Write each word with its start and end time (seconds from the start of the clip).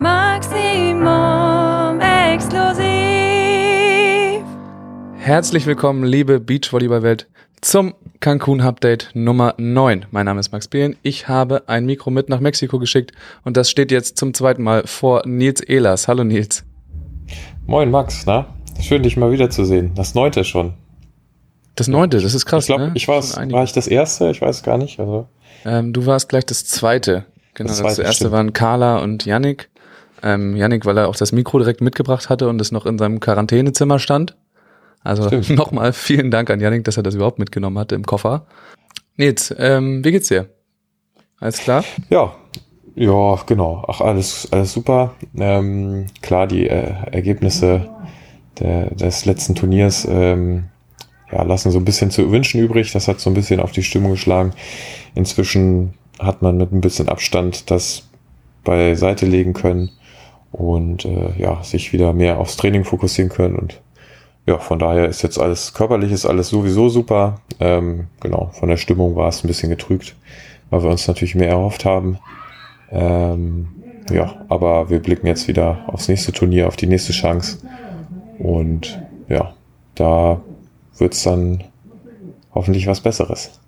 Maximum 0.00 1.98
exklusiv. 2.00 2.84
Herzlich 5.18 5.66
willkommen, 5.66 6.04
liebe 6.04 6.38
Beachvolleyball-Welt, 6.38 7.26
zum 7.60 7.94
Cancun 8.20 8.60
Update 8.60 9.10
Nummer 9.14 9.54
9. 9.58 10.06
Mein 10.12 10.26
Name 10.26 10.38
ist 10.38 10.52
Max 10.52 10.68
Behlen. 10.68 10.94
Ich 11.02 11.26
habe 11.26 11.68
ein 11.68 11.84
Mikro 11.84 12.12
mit 12.12 12.28
nach 12.28 12.38
Mexiko 12.38 12.78
geschickt 12.78 13.10
und 13.44 13.56
das 13.56 13.70
steht 13.70 13.90
jetzt 13.90 14.18
zum 14.18 14.34
zweiten 14.34 14.62
Mal 14.62 14.86
vor 14.86 15.22
Nils 15.26 15.60
Ehlers. 15.60 16.06
Hallo 16.06 16.22
Nils. 16.22 16.64
Moin 17.66 17.90
Max, 17.90 18.22
na? 18.24 18.46
Schön 18.80 19.02
dich 19.02 19.16
mal 19.16 19.32
wiederzusehen. 19.32 19.94
Das 19.96 20.14
neunte 20.14 20.44
schon. 20.44 20.74
Das 21.74 21.88
neunte, 21.88 22.20
das 22.20 22.34
ist 22.34 22.46
krass. 22.46 22.64
Ich 22.64 22.68
glaube, 22.68 22.84
ne? 22.84 22.92
ich 22.94 23.08
war, 23.08 23.20
war 23.22 23.64
ich 23.64 23.72
das 23.72 23.88
erste? 23.88 24.30
Ich 24.30 24.40
weiß 24.40 24.62
gar 24.62 24.78
nicht. 24.78 25.00
Also, 25.00 25.26
Ähm, 25.64 25.92
du 25.92 26.06
warst 26.06 26.28
gleich 26.28 26.46
das 26.46 26.64
zweite. 26.66 27.24
Genau, 27.54 27.68
das, 27.70 27.78
Das 27.78 27.94
zweite, 27.94 28.02
erste 28.02 28.14
stimmt. 28.16 28.32
waren 28.32 28.52
Carla 28.52 28.98
und 28.98 29.24
Yannick. 29.26 29.68
Ähm, 30.22 30.56
Yannick, 30.56 30.84
weil 30.84 30.98
er 30.98 31.08
auch 31.08 31.16
das 31.16 31.32
Mikro 31.32 31.58
direkt 31.58 31.80
mitgebracht 31.80 32.28
hatte 32.28 32.48
und 32.48 32.60
es 32.60 32.72
noch 32.72 32.86
in 32.86 32.98
seinem 32.98 33.20
Quarantänezimmer 33.20 33.98
stand. 33.98 34.36
Also 35.02 35.30
nochmal 35.54 35.92
vielen 35.92 36.30
Dank 36.30 36.50
an 36.50 36.60
Yannick, 36.60 36.84
dass 36.84 36.96
er 36.96 37.02
das 37.02 37.14
überhaupt 37.14 37.38
mitgenommen 37.38 37.78
hatte 37.78 37.94
im 37.94 38.04
Koffer. 38.04 38.46
Nils, 39.16 39.54
ähm, 39.58 40.04
wie 40.04 40.12
geht's 40.12 40.28
dir? 40.28 40.48
Alles 41.40 41.58
klar? 41.58 41.84
ja, 42.10 42.34
ja, 42.94 43.36
genau. 43.46 43.84
Ach, 43.86 44.00
alles, 44.00 44.48
alles 44.50 44.72
super. 44.72 45.14
Ähm, 45.36 46.06
klar, 46.20 46.46
die 46.46 46.68
äh, 46.68 46.92
Ergebnisse 47.12 47.88
der, 48.58 48.90
des 48.94 49.24
letzten 49.24 49.54
Turniers 49.54 50.06
ähm, 50.10 50.64
ja, 51.30 51.42
lassen 51.42 51.70
so 51.70 51.78
ein 51.78 51.84
bisschen 51.84 52.10
zu 52.10 52.30
wünschen 52.32 52.60
übrig. 52.60 52.92
Das 52.92 53.06
hat 53.06 53.20
so 53.20 53.30
ein 53.30 53.34
bisschen 53.34 53.60
auf 53.60 53.70
die 53.70 53.84
Stimmung 53.84 54.12
geschlagen. 54.12 54.52
Inzwischen 55.14 55.94
hat 56.18 56.42
man 56.42 56.56
mit 56.56 56.72
ein 56.72 56.80
bisschen 56.80 57.08
Abstand 57.08 57.70
das 57.70 58.08
beiseite 58.64 59.26
legen 59.26 59.52
können 59.52 59.90
und 60.52 61.04
äh, 61.04 61.32
ja, 61.38 61.62
sich 61.62 61.92
wieder 61.92 62.12
mehr 62.12 62.38
aufs 62.38 62.56
Training 62.56 62.84
fokussieren 62.84 63.30
können 63.30 63.56
und 63.56 63.80
ja, 64.48 64.58
von 64.58 64.78
daher 64.78 65.06
ist 65.06 65.20
jetzt 65.22 65.38
alles 65.38 65.74
körperlich 65.74 66.10
ist 66.10 66.24
alles 66.24 66.48
sowieso 66.48 66.88
super. 66.88 67.42
Ähm, 67.60 68.06
genau, 68.20 68.50
von 68.54 68.70
der 68.70 68.78
Stimmung 68.78 69.14
war 69.14 69.28
es 69.28 69.44
ein 69.44 69.46
bisschen 69.46 69.68
getrügt, 69.68 70.16
weil 70.70 70.82
wir 70.82 70.88
uns 70.88 71.06
natürlich 71.06 71.34
mehr 71.34 71.50
erhofft 71.50 71.84
haben. 71.84 72.18
Ähm, 72.90 73.68
ja, 74.10 74.46
aber 74.48 74.88
wir 74.88 75.00
blicken 75.00 75.26
jetzt 75.26 75.48
wieder 75.48 75.84
aufs 75.88 76.08
nächste 76.08 76.32
Turnier, 76.32 76.66
auf 76.66 76.76
die 76.76 76.86
nächste 76.86 77.12
Chance. 77.12 77.58
Und 78.38 78.98
ja, 79.28 79.52
da 79.94 80.40
wird's 80.96 81.22
dann 81.24 81.64
hoffentlich 82.54 82.86
was 82.86 83.00
Besseres. 83.00 83.60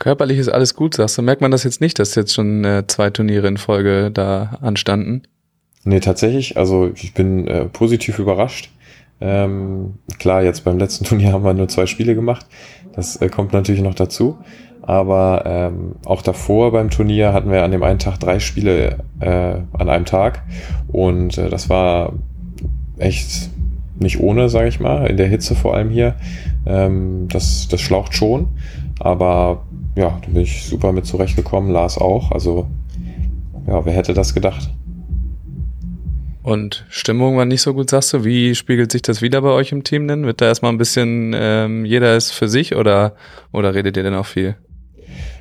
Körperlich 0.00 0.38
ist 0.38 0.48
alles 0.48 0.74
gut, 0.74 0.94
sagst 0.94 1.16
du. 1.16 1.22
Merkt 1.22 1.42
man 1.42 1.52
das 1.52 1.62
jetzt 1.62 1.80
nicht, 1.80 2.00
dass 2.00 2.16
jetzt 2.16 2.34
schon 2.34 2.64
äh, 2.64 2.84
zwei 2.88 3.10
Turniere 3.10 3.46
in 3.46 3.56
Folge 3.56 4.10
da 4.10 4.58
anstanden? 4.62 5.22
Nee, 5.84 6.00
tatsächlich, 6.00 6.56
also 6.56 6.90
ich 6.94 7.14
bin 7.14 7.46
äh, 7.46 7.64
positiv 7.64 8.18
überrascht. 8.18 8.70
Ähm, 9.20 9.94
klar, 10.18 10.42
jetzt 10.42 10.64
beim 10.64 10.78
letzten 10.78 11.04
Turnier 11.06 11.32
haben 11.32 11.44
wir 11.44 11.54
nur 11.54 11.68
zwei 11.68 11.86
Spiele 11.86 12.14
gemacht. 12.14 12.46
Das 12.92 13.16
äh, 13.16 13.28
kommt 13.28 13.52
natürlich 13.52 13.82
noch 13.82 13.94
dazu. 13.94 14.38
Aber 14.82 15.44
ähm, 15.46 15.96
auch 16.04 16.22
davor 16.22 16.72
beim 16.72 16.90
Turnier 16.90 17.32
hatten 17.32 17.50
wir 17.50 17.62
an 17.62 17.70
dem 17.70 17.82
einen 17.82 17.98
Tag 17.98 18.18
drei 18.18 18.40
Spiele 18.40 18.98
äh, 19.20 19.56
an 19.72 19.88
einem 19.88 20.04
Tag. 20.06 20.42
Und 20.88 21.36
äh, 21.38 21.48
das 21.48 21.68
war 21.68 22.14
echt 22.98 23.50
nicht 23.98 24.20
ohne, 24.20 24.48
sage 24.48 24.68
ich 24.68 24.80
mal, 24.80 25.06
in 25.06 25.16
der 25.16 25.28
Hitze 25.28 25.54
vor 25.54 25.74
allem 25.74 25.90
hier. 25.90 26.14
Ähm, 26.66 27.28
das, 27.30 27.68
das 27.68 27.80
schlaucht 27.80 28.14
schon. 28.14 28.48
Aber 28.98 29.64
ja, 29.96 30.18
da 30.22 30.28
bin 30.28 30.42
ich 30.42 30.64
super 30.64 30.92
mit 30.92 31.06
zurechtgekommen, 31.06 31.70
Lars 31.70 31.98
auch. 31.98 32.32
Also 32.32 32.66
ja, 33.66 33.84
wer 33.84 33.92
hätte 33.92 34.14
das 34.14 34.34
gedacht? 34.34 34.70
Und 36.42 36.86
Stimmung 36.88 37.36
war 37.36 37.44
nicht 37.44 37.60
so 37.60 37.74
gut, 37.74 37.90
sagst 37.90 38.12
du. 38.14 38.24
Wie 38.24 38.54
spiegelt 38.54 38.92
sich 38.92 39.02
das 39.02 39.20
wieder 39.20 39.42
bei 39.42 39.50
euch 39.50 39.72
im 39.72 39.84
Team 39.84 40.08
denn? 40.08 40.24
Wird 40.24 40.40
da 40.40 40.46
erstmal 40.46 40.72
ein 40.72 40.78
bisschen, 40.78 41.32
ähm, 41.34 41.84
jeder 41.84 42.16
ist 42.16 42.32
für 42.32 42.48
sich 42.48 42.74
oder, 42.74 43.14
oder 43.52 43.74
redet 43.74 43.96
ihr 43.96 44.02
denn 44.02 44.14
auch 44.14 44.26
viel? 44.26 44.56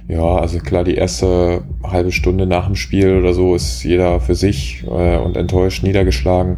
Ja, 0.09 0.37
also 0.37 0.57
klar, 0.57 0.83
die 0.83 0.95
erste 0.95 1.63
halbe 1.83 2.11
Stunde 2.11 2.47
nach 2.47 2.65
dem 2.65 2.75
Spiel 2.75 3.17
oder 3.17 3.33
so 3.33 3.55
ist 3.55 3.83
jeder 3.83 4.19
für 4.19 4.35
sich 4.35 4.83
äh, 4.87 5.17
und 5.17 5.37
enttäuscht, 5.37 5.83
niedergeschlagen. 5.83 6.57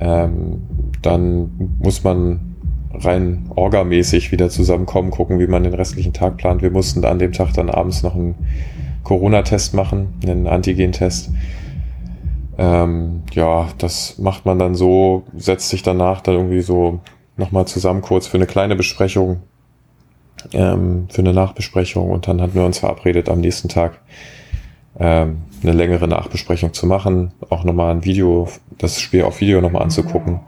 Ähm, 0.00 0.62
dann 1.02 1.76
muss 1.80 2.02
man 2.02 2.56
rein 2.94 3.50
orgamäßig 3.54 4.32
wieder 4.32 4.48
zusammenkommen, 4.48 5.10
gucken, 5.10 5.38
wie 5.38 5.46
man 5.46 5.62
den 5.64 5.74
restlichen 5.74 6.12
Tag 6.12 6.36
plant. 6.38 6.62
Wir 6.62 6.70
mussten 6.70 7.04
an 7.04 7.18
dem 7.18 7.32
Tag 7.32 7.52
dann 7.52 7.70
abends 7.70 8.02
noch 8.02 8.14
einen 8.14 8.34
Corona-Test 9.04 9.74
machen, 9.74 10.14
einen 10.24 10.46
Antigen-Test. 10.46 11.30
Ähm, 12.58 13.22
ja, 13.32 13.68
das 13.78 14.18
macht 14.18 14.44
man 14.44 14.58
dann 14.58 14.74
so, 14.74 15.22
setzt 15.36 15.68
sich 15.68 15.82
danach 15.82 16.20
dann 16.20 16.34
irgendwie 16.34 16.60
so 16.60 17.00
nochmal 17.36 17.66
zusammen 17.66 18.02
kurz 18.02 18.26
für 18.26 18.36
eine 18.36 18.46
kleine 18.46 18.74
Besprechung, 18.74 19.42
ähm, 20.52 21.06
für 21.08 21.22
eine 21.22 21.32
Nachbesprechung 21.32 22.10
und 22.10 22.26
dann 22.26 22.40
hatten 22.40 22.54
wir 22.54 22.64
uns 22.64 22.80
verabredet, 22.80 23.28
am 23.28 23.40
nächsten 23.40 23.68
Tag 23.68 24.00
ähm, 24.98 25.42
eine 25.62 25.72
längere 25.72 26.08
Nachbesprechung 26.08 26.72
zu 26.72 26.86
machen, 26.86 27.32
auch 27.48 27.62
nochmal 27.62 27.92
ein 27.92 28.04
Video, 28.04 28.48
das 28.76 29.00
Spiel 29.00 29.22
auf 29.22 29.40
Video 29.40 29.60
nochmal 29.60 29.82
anzugucken. 29.82 30.40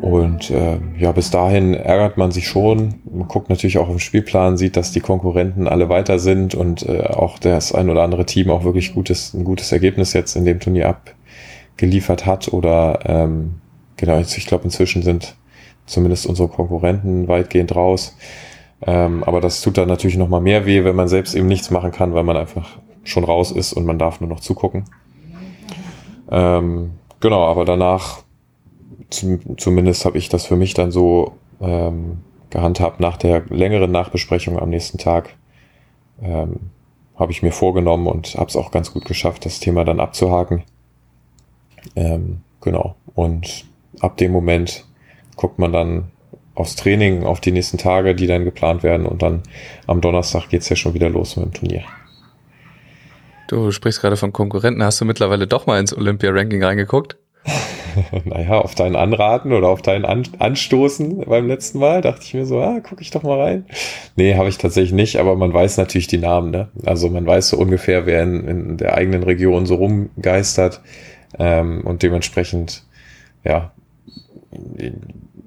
Und 0.00 0.50
äh, 0.50 0.78
ja, 0.98 1.12
bis 1.12 1.30
dahin 1.30 1.74
ärgert 1.74 2.18
man 2.18 2.30
sich 2.30 2.46
schon. 2.46 2.96
Man 3.10 3.28
guckt 3.28 3.48
natürlich 3.48 3.78
auch 3.78 3.88
im 3.88 3.98
Spielplan, 3.98 4.56
sieht, 4.56 4.76
dass 4.76 4.92
die 4.92 5.00
Konkurrenten 5.00 5.66
alle 5.68 5.88
weiter 5.88 6.18
sind 6.18 6.54
und 6.54 6.86
äh, 6.86 7.02
auch 7.02 7.38
das 7.38 7.74
ein 7.74 7.88
oder 7.88 8.02
andere 8.02 8.26
Team 8.26 8.50
auch 8.50 8.64
wirklich 8.64 8.94
gutes, 8.94 9.32
ein 9.32 9.44
gutes 9.44 9.72
Ergebnis 9.72 10.12
jetzt 10.12 10.36
in 10.36 10.44
dem 10.44 10.60
Turnier 10.60 10.88
abgeliefert 10.88 12.26
hat. 12.26 12.52
Oder 12.52 13.00
ähm, 13.06 13.54
genau, 13.96 14.18
ich 14.18 14.46
glaube 14.46 14.64
inzwischen 14.64 15.02
sind 15.02 15.34
zumindest 15.86 16.26
unsere 16.26 16.48
Konkurrenten 16.48 17.26
weitgehend 17.26 17.74
raus. 17.74 18.16
Ähm, 18.82 19.24
aber 19.24 19.40
das 19.40 19.62
tut 19.62 19.78
dann 19.78 19.88
natürlich 19.88 20.18
noch 20.18 20.28
mal 20.28 20.40
mehr 20.40 20.66
weh, 20.66 20.84
wenn 20.84 20.96
man 20.96 21.08
selbst 21.08 21.34
eben 21.34 21.46
nichts 21.46 21.70
machen 21.70 21.92
kann, 21.92 22.12
weil 22.12 22.24
man 22.24 22.36
einfach 22.36 22.78
schon 23.04 23.24
raus 23.24 23.50
ist 23.50 23.72
und 23.72 23.86
man 23.86 23.98
darf 23.98 24.20
nur 24.20 24.28
noch 24.28 24.40
zugucken. 24.40 24.84
Ähm, 26.30 26.90
genau, 27.20 27.44
aber 27.44 27.64
danach 27.64 28.25
zumindest 29.10 30.04
habe 30.04 30.18
ich 30.18 30.28
das 30.28 30.46
für 30.46 30.56
mich 30.56 30.74
dann 30.74 30.90
so 30.90 31.36
ähm, 31.60 32.18
gehandhabt 32.50 33.00
nach 33.00 33.16
der 33.16 33.44
längeren 33.48 33.90
Nachbesprechung 33.90 34.58
am 34.58 34.70
nächsten 34.70 34.98
Tag. 34.98 35.34
Ähm, 36.22 36.70
habe 37.16 37.32
ich 37.32 37.42
mir 37.42 37.52
vorgenommen 37.52 38.06
und 38.06 38.34
habe 38.34 38.48
es 38.48 38.56
auch 38.56 38.70
ganz 38.70 38.92
gut 38.92 39.04
geschafft, 39.04 39.46
das 39.46 39.60
Thema 39.60 39.84
dann 39.84 40.00
abzuhaken. 40.00 40.62
Ähm, 41.94 42.40
genau. 42.60 42.96
Und 43.14 43.64
ab 44.00 44.16
dem 44.18 44.32
Moment 44.32 44.84
guckt 45.36 45.58
man 45.58 45.72
dann 45.72 46.10
aufs 46.54 46.76
Training, 46.76 47.24
auf 47.24 47.40
die 47.40 47.52
nächsten 47.52 47.78
Tage, 47.78 48.14
die 48.14 48.26
dann 48.26 48.44
geplant 48.44 48.82
werden 48.82 49.06
und 49.06 49.22
dann 49.22 49.42
am 49.86 50.00
Donnerstag 50.00 50.48
geht's 50.48 50.68
ja 50.68 50.76
schon 50.76 50.94
wieder 50.94 51.10
los 51.10 51.36
mit 51.36 51.46
dem 51.46 51.52
Turnier. 51.52 51.84
Du 53.48 53.70
sprichst 53.70 54.00
gerade 54.00 54.16
von 54.16 54.32
Konkurrenten. 54.32 54.82
Hast 54.82 55.00
du 55.00 55.04
mittlerweile 55.04 55.46
doch 55.46 55.66
mal 55.66 55.78
ins 55.78 55.96
Olympia-Ranking 55.96 56.62
reingeguckt? 56.62 57.16
naja, 58.24 58.58
auf 58.58 58.74
deinen 58.74 58.96
Anraten 58.96 59.52
oder 59.52 59.68
auf 59.68 59.82
deinen 59.82 60.04
An 60.04 60.24
Anstoßen 60.38 61.24
beim 61.26 61.46
letzten 61.46 61.78
Mal 61.78 62.00
dachte 62.00 62.22
ich 62.22 62.34
mir 62.34 62.46
so, 62.46 62.60
ah, 62.60 62.80
gucke 62.80 63.02
ich 63.02 63.10
doch 63.10 63.22
mal 63.22 63.40
rein. 63.40 63.66
Nee, 64.16 64.34
habe 64.34 64.48
ich 64.48 64.58
tatsächlich 64.58 64.92
nicht, 64.92 65.16
aber 65.16 65.36
man 65.36 65.52
weiß 65.52 65.76
natürlich 65.76 66.06
die 66.06 66.18
Namen, 66.18 66.50
ne? 66.50 66.68
Also 66.84 67.08
man 67.08 67.26
weiß 67.26 67.50
so 67.50 67.56
ungefähr, 67.56 68.06
wer 68.06 68.22
in, 68.22 68.48
in 68.48 68.76
der 68.76 68.94
eigenen 68.94 69.22
Region 69.22 69.66
so 69.66 69.76
rumgeistert 69.76 70.80
ähm, 71.38 71.82
und 71.84 72.02
dementsprechend, 72.02 72.84
ja, 73.44 73.72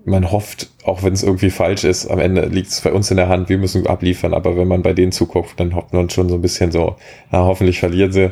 man 0.05 0.31
hofft, 0.31 0.69
auch 0.83 1.03
wenn 1.03 1.13
es 1.13 1.23
irgendwie 1.23 1.49
falsch 1.49 1.83
ist, 1.83 2.07
am 2.07 2.19
Ende 2.19 2.45
liegt 2.45 2.69
es 2.69 2.81
bei 2.81 2.91
uns 2.91 3.11
in 3.11 3.17
der 3.17 3.29
Hand, 3.29 3.49
wir 3.49 3.57
müssen 3.57 3.87
abliefern, 3.87 4.33
aber 4.33 4.57
wenn 4.57 4.67
man 4.67 4.81
bei 4.81 4.93
denen 4.93 5.11
zuguckt, 5.11 5.59
dann 5.59 5.75
hofft 5.75 5.93
man 5.93 6.09
schon 6.09 6.29
so 6.29 6.35
ein 6.35 6.41
bisschen 6.41 6.71
so, 6.71 6.95
na, 7.31 7.39
hoffentlich 7.45 7.79
verlieren 7.79 8.11
sie. 8.11 8.31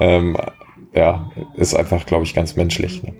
Ähm, 0.00 0.36
ja, 0.94 1.30
ist 1.56 1.74
einfach, 1.74 2.06
glaube 2.06 2.24
ich, 2.24 2.34
ganz 2.34 2.56
menschlich. 2.56 3.02
Ne? 3.02 3.12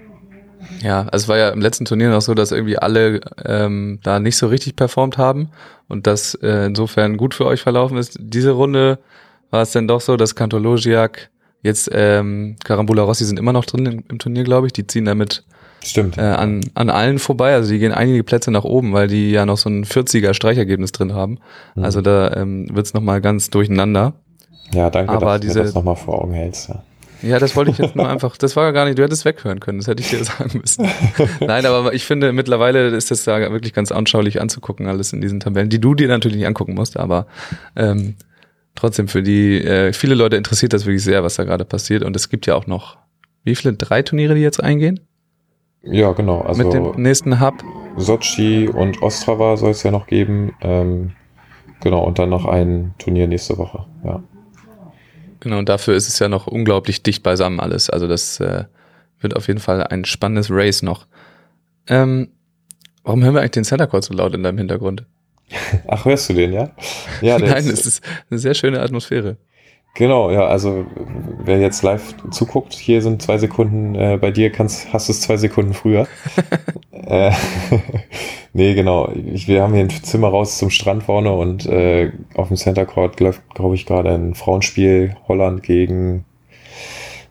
Ja, 0.81 1.01
also 1.11 1.25
es 1.25 1.29
war 1.29 1.39
ja 1.39 1.51
im 1.51 1.61
letzten 1.61 1.85
Turnier 1.85 2.11
noch 2.11 2.23
so, 2.23 2.35
dass 2.35 2.53
irgendwie 2.53 2.79
alle 2.79 3.21
ähm, 3.45 4.01
da 4.03 4.19
nicht 4.19 4.37
so 4.37 4.47
richtig 4.49 4.77
performt 4.77 5.19
haben 5.19 5.51
und 5.89 6.07
das 6.07 6.35
äh, 6.37 6.67
insofern 6.67 7.17
gut 7.17 7.35
für 7.35 7.47
euch 7.47 7.61
verlaufen 7.63 7.97
ist. 7.99 8.17
Diese 8.21 8.53
Runde 8.53 8.99
war 9.51 9.63
es 9.63 9.73
dann 9.73 9.87
doch 9.89 10.01
so, 10.01 10.17
dass 10.17 10.35
Kantologiak 10.35 11.31
jetzt 11.63 11.91
ähm, 11.93 12.57
Karambula 12.65 13.03
Rossi 13.03 13.25
sind 13.25 13.39
immer 13.39 13.53
noch 13.53 13.65
drin 13.65 13.87
im, 13.87 14.05
im 14.09 14.19
Turnier, 14.19 14.45
glaube 14.45 14.67
ich. 14.67 14.73
Die 14.73 14.87
ziehen 14.87 15.05
damit 15.05 15.45
Stimmt. 15.85 16.19
äh, 16.19 16.23
an, 16.23 16.61
an 16.75 16.91
allen 16.91 17.19
vorbei. 17.19 17.55
Also 17.55 17.71
die 17.73 17.79
gehen 17.79 17.93
einige 17.93 18.25
Plätze 18.25 18.51
nach 18.51 18.65
oben, 18.65 18.93
weil 18.93 19.09
die 19.09 19.31
ja 19.31 19.47
noch 19.47 19.59
so 19.59 19.69
ein 19.69 19.85
40er 19.85 20.35
Streichergebnis 20.35 20.93
drin 20.93 21.15
haben. 21.15 21.39
Mhm. 21.75 21.85
Also 21.85 22.01
da 22.01 22.33
ähm, 22.35 22.67
wird's 22.73 22.95
noch 22.95 23.01
nochmal 23.01 23.21
ganz 23.21 23.51
durcheinander. 23.51 24.15
Ja, 24.73 24.91
danke, 24.91 25.13
Aber 25.13 25.33
dass 25.39 25.41
diese- 25.41 25.55
du 25.55 25.59
mir 25.61 25.65
das 25.67 25.75
nochmal 25.75 25.97
vor 25.97 26.23
Augen 26.23 26.33
hältst. 26.33 26.69
Ja. 26.71 26.83
Ja, 27.23 27.39
das 27.39 27.57
wollte 27.57 27.71
ich 27.71 27.79
jetzt 27.79 27.97
nur 27.97 28.09
einfach, 28.11 28.37
das 28.37 28.57
war 28.57 28.73
gar 28.73 28.85
nicht, 28.85 28.99
du 28.99 29.03
hättest 29.03 29.25
weghören 29.25 29.61
können, 29.61 29.79
das 29.79 29.87
hätte 29.87 30.03
ich 30.03 30.11
dir 30.11 30.25
sagen 30.25 30.61
müssen. 30.61 30.89
Nein, 31.41 31.65
aber 31.67 31.95
ich 31.95 32.05
finde, 32.05 32.33
mittlerweile 32.33 32.89
ist 32.89 33.11
das 33.11 33.25
da 33.25 33.39
wirklich 33.53 33.73
ganz 33.73 33.93
anschaulich 33.93 34.41
anzugucken, 34.41 34.87
alles 34.87 35.13
in 35.13 35.21
diesen 35.21 35.41
Tabellen, 35.41 35.69
die 35.69 35.81
du 35.81 35.95
dir 35.95 36.09
natürlich 36.09 36.37
nicht 36.37 36.47
angucken 36.47 36.75
musst, 36.75 36.97
aber 36.97 37.27
ähm, 37.77 38.17
trotzdem 38.75 39.09
für 39.09 39.23
die, 39.23 39.63
äh, 39.63 39.93
viele 39.93 40.15
Leute 40.15 40.37
interessiert 40.37 40.73
das 40.73 40.85
wirklich 40.85 41.05
sehr, 41.05 41.23
was 41.23 41.37
da 41.37 41.45
gerade 41.45 41.65
passiert 41.65 42.03
und 42.03 42.17
es 42.17 42.29
gibt 42.29 42.47
ja 42.47 42.55
auch 42.55 42.67
noch 42.67 42.97
wie 43.45 43.57
viele? 43.57 43.75
Drei 43.75 44.03
Turniere, 44.03 44.35
die 44.35 44.41
jetzt 44.41 44.63
eingehen? 44.63 45.01
Ja, 45.83 46.13
genau. 46.13 46.43
Also 46.43 46.63
Mit 46.63 46.73
dem 46.73 47.03
nächsten 47.03 47.41
Hub. 47.41 47.55
Sochi 47.97 48.69
und 48.69 49.03
Ostrava 49.03 49.57
soll 49.57 49.73
es 49.73 49.83
ja 49.83 49.91
noch 49.91 50.07
geben. 50.07 50.53
Ähm, 50.61 51.13
genau, 51.81 52.05
und 52.05 52.19
dann 52.19 52.31
noch 52.31 52.45
ein 52.47 52.95
Turnier 52.99 53.27
nächste 53.27 53.59
Woche. 53.59 53.87
Ja. 54.05 54.23
Genau, 55.43 55.59
und 55.59 55.69
dafür 55.69 55.95
ist 55.95 56.07
es 56.07 56.21
ja 56.21 56.29
noch 56.29 56.47
unglaublich 56.47 57.03
dicht 57.03 57.25
beisammen 57.25 57.59
alles. 57.59 57.91
Also 57.91 58.07
das 58.07 58.39
äh, 58.39 58.65
wird 59.19 59.35
auf 59.35 59.49
jeden 59.49 59.59
Fall 59.59 59.83
ein 59.83 60.05
spannendes 60.05 60.49
Race 60.51 60.83
noch. 60.83 61.07
Ähm, 61.89 62.29
warum 63.03 63.25
hören 63.25 63.35
wir 63.35 63.41
eigentlich 63.41 63.51
den 63.51 63.65
Center 63.65 63.89
Court 63.89 64.05
so 64.05 64.15
laut 64.15 64.35
in 64.35 64.45
deinem 64.45 64.59
Hintergrund? 64.59 65.05
Ach, 65.89 66.05
hörst 66.05 66.29
du 66.29 66.35
den, 66.35 66.53
ja? 66.53 66.71
Ja, 67.23 67.39
der 67.39 67.49
Nein, 67.55 67.67
es 67.67 67.87
ist 67.87 68.05
eine 68.31 68.39
sehr 68.39 68.55
schöne 68.55 68.81
Atmosphäre. 68.81 69.37
Genau, 69.95 70.31
ja, 70.31 70.47
also 70.47 70.87
wer 71.45 71.59
jetzt 71.59 71.83
live 71.83 72.15
zuguckt, 72.31 72.73
hier 72.73 73.03
sind 73.03 73.21
zwei 73.21 73.37
Sekunden, 73.39 73.97
äh, 73.97 74.19
bei 74.21 74.31
dir 74.31 74.51
kannst, 74.51 74.93
hast 74.93 75.09
du 75.09 75.13
es 75.13 75.23
zwei 75.23 75.37
Sekunden 75.37 75.75
früher. 75.75 76.07
äh, 76.93 77.33
nee, 78.53 78.75
genau. 78.75 79.11
Ich, 79.33 79.49
wir 79.49 79.63
haben 79.63 79.75
hier 79.75 79.85
ein 79.85 79.91
Zimmer 79.91 80.29
raus 80.29 80.59
zum 80.59 80.71
Strand 80.71 81.03
vorne 81.05 81.33
und 81.33 81.67
äh, 81.67 82.13
auf 82.35 82.49
dem 82.49 82.57
Center 82.57 82.87
Court 82.87 83.19
läuft, 83.21 83.43
glaube 83.55 83.75
ich, 83.75 83.87
gerade 83.87 84.11
ein 84.11 84.35
Frauenspiel 84.35 85.17
Holland 85.29 85.63
gegen, 85.63 86.25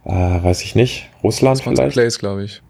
äh, 0.06 0.10
weiß 0.12 0.64
ich 0.64 0.76
nicht, 0.76 1.10
Russland 1.24 1.60
Sponsor 1.60 1.84
vielleicht? 1.84 1.94
Plays, 1.96 2.20
glaube 2.20 2.44
ich. 2.44 2.62